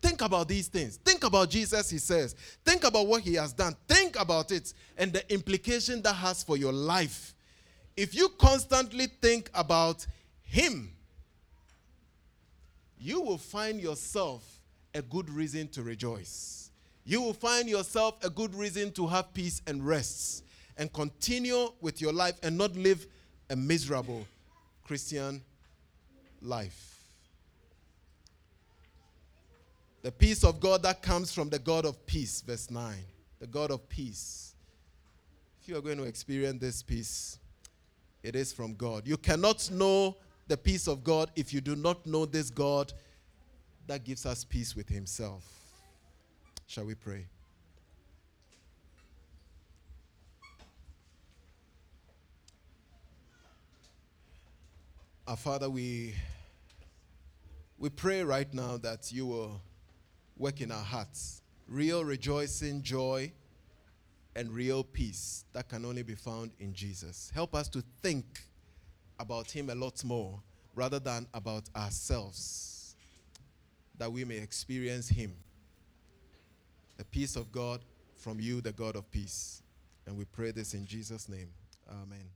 Think 0.00 0.22
about 0.22 0.46
these 0.46 0.68
things. 0.68 0.98
Think 0.98 1.24
about 1.24 1.50
Jesus, 1.50 1.90
he 1.90 1.98
says. 1.98 2.36
Think 2.64 2.84
about 2.84 3.08
what 3.08 3.22
he 3.22 3.34
has 3.34 3.52
done. 3.52 3.74
Think 3.88 4.20
about 4.20 4.52
it 4.52 4.72
and 4.96 5.12
the 5.12 5.32
implication 5.32 6.00
that 6.02 6.12
has 6.12 6.44
for 6.44 6.56
your 6.56 6.72
life. 6.72 7.34
If 7.96 8.14
you 8.14 8.28
constantly 8.38 9.08
think 9.20 9.50
about 9.52 10.06
him, 10.42 10.92
you 12.98 13.20
will 13.20 13.38
find 13.38 13.80
yourself 13.80 14.60
a 14.94 15.02
good 15.02 15.28
reason 15.28 15.66
to 15.68 15.82
rejoice. 15.82 16.70
You 17.04 17.20
will 17.20 17.34
find 17.34 17.68
yourself 17.68 18.24
a 18.24 18.30
good 18.30 18.54
reason 18.54 18.92
to 18.92 19.08
have 19.08 19.34
peace 19.34 19.60
and 19.66 19.84
rest 19.84 20.43
and 20.76 20.92
continue 20.92 21.72
with 21.80 22.00
your 22.00 22.12
life 22.12 22.34
and 22.42 22.56
not 22.56 22.74
live 22.76 23.06
a 23.50 23.56
miserable 23.56 24.26
Christian 24.84 25.42
life. 26.40 26.94
The 30.02 30.12
peace 30.12 30.44
of 30.44 30.60
God 30.60 30.82
that 30.82 31.00
comes 31.00 31.32
from 31.32 31.48
the 31.48 31.58
God 31.58 31.86
of 31.86 32.04
peace, 32.04 32.42
verse 32.42 32.70
9. 32.70 32.94
The 33.40 33.46
God 33.46 33.70
of 33.70 33.88
peace. 33.88 34.54
If 35.62 35.68
you 35.68 35.78
are 35.78 35.80
going 35.80 35.96
to 35.96 36.04
experience 36.04 36.60
this 36.60 36.82
peace, 36.82 37.38
it 38.22 38.36
is 38.36 38.52
from 38.52 38.74
God. 38.74 39.06
You 39.06 39.16
cannot 39.16 39.70
know 39.70 40.16
the 40.46 40.58
peace 40.58 40.88
of 40.88 41.02
God 41.02 41.30
if 41.36 41.54
you 41.54 41.62
do 41.62 41.74
not 41.74 42.04
know 42.06 42.26
this 42.26 42.50
God 42.50 42.92
that 43.86 44.04
gives 44.04 44.26
us 44.26 44.44
peace 44.44 44.76
with 44.76 44.88
Himself. 44.88 45.42
Shall 46.66 46.84
we 46.84 46.94
pray? 46.94 47.26
Our 55.26 55.36
Father, 55.38 55.70
we, 55.70 56.14
we 57.78 57.88
pray 57.88 58.22
right 58.22 58.52
now 58.52 58.76
that 58.76 59.10
you 59.10 59.24
will 59.24 59.58
work 60.36 60.60
in 60.60 60.70
our 60.70 60.84
hearts. 60.84 61.40
Real 61.66 62.04
rejoicing, 62.04 62.82
joy, 62.82 63.32
and 64.36 64.50
real 64.50 64.84
peace 64.84 65.46
that 65.54 65.66
can 65.70 65.86
only 65.86 66.02
be 66.02 66.14
found 66.14 66.50
in 66.60 66.74
Jesus. 66.74 67.32
Help 67.34 67.54
us 67.54 67.68
to 67.68 67.82
think 68.02 68.26
about 69.18 69.50
Him 69.50 69.70
a 69.70 69.74
lot 69.74 70.04
more 70.04 70.42
rather 70.74 70.98
than 70.98 71.26
about 71.32 71.70
ourselves, 71.74 72.94
that 73.96 74.12
we 74.12 74.26
may 74.26 74.36
experience 74.36 75.08
Him. 75.08 75.32
The 76.98 77.04
peace 77.06 77.34
of 77.36 77.50
God 77.50 77.80
from 78.14 78.40
you, 78.40 78.60
the 78.60 78.72
God 78.72 78.94
of 78.94 79.10
peace. 79.10 79.62
And 80.06 80.18
we 80.18 80.26
pray 80.26 80.50
this 80.50 80.74
in 80.74 80.84
Jesus' 80.84 81.30
name. 81.30 81.48
Amen. 81.88 82.28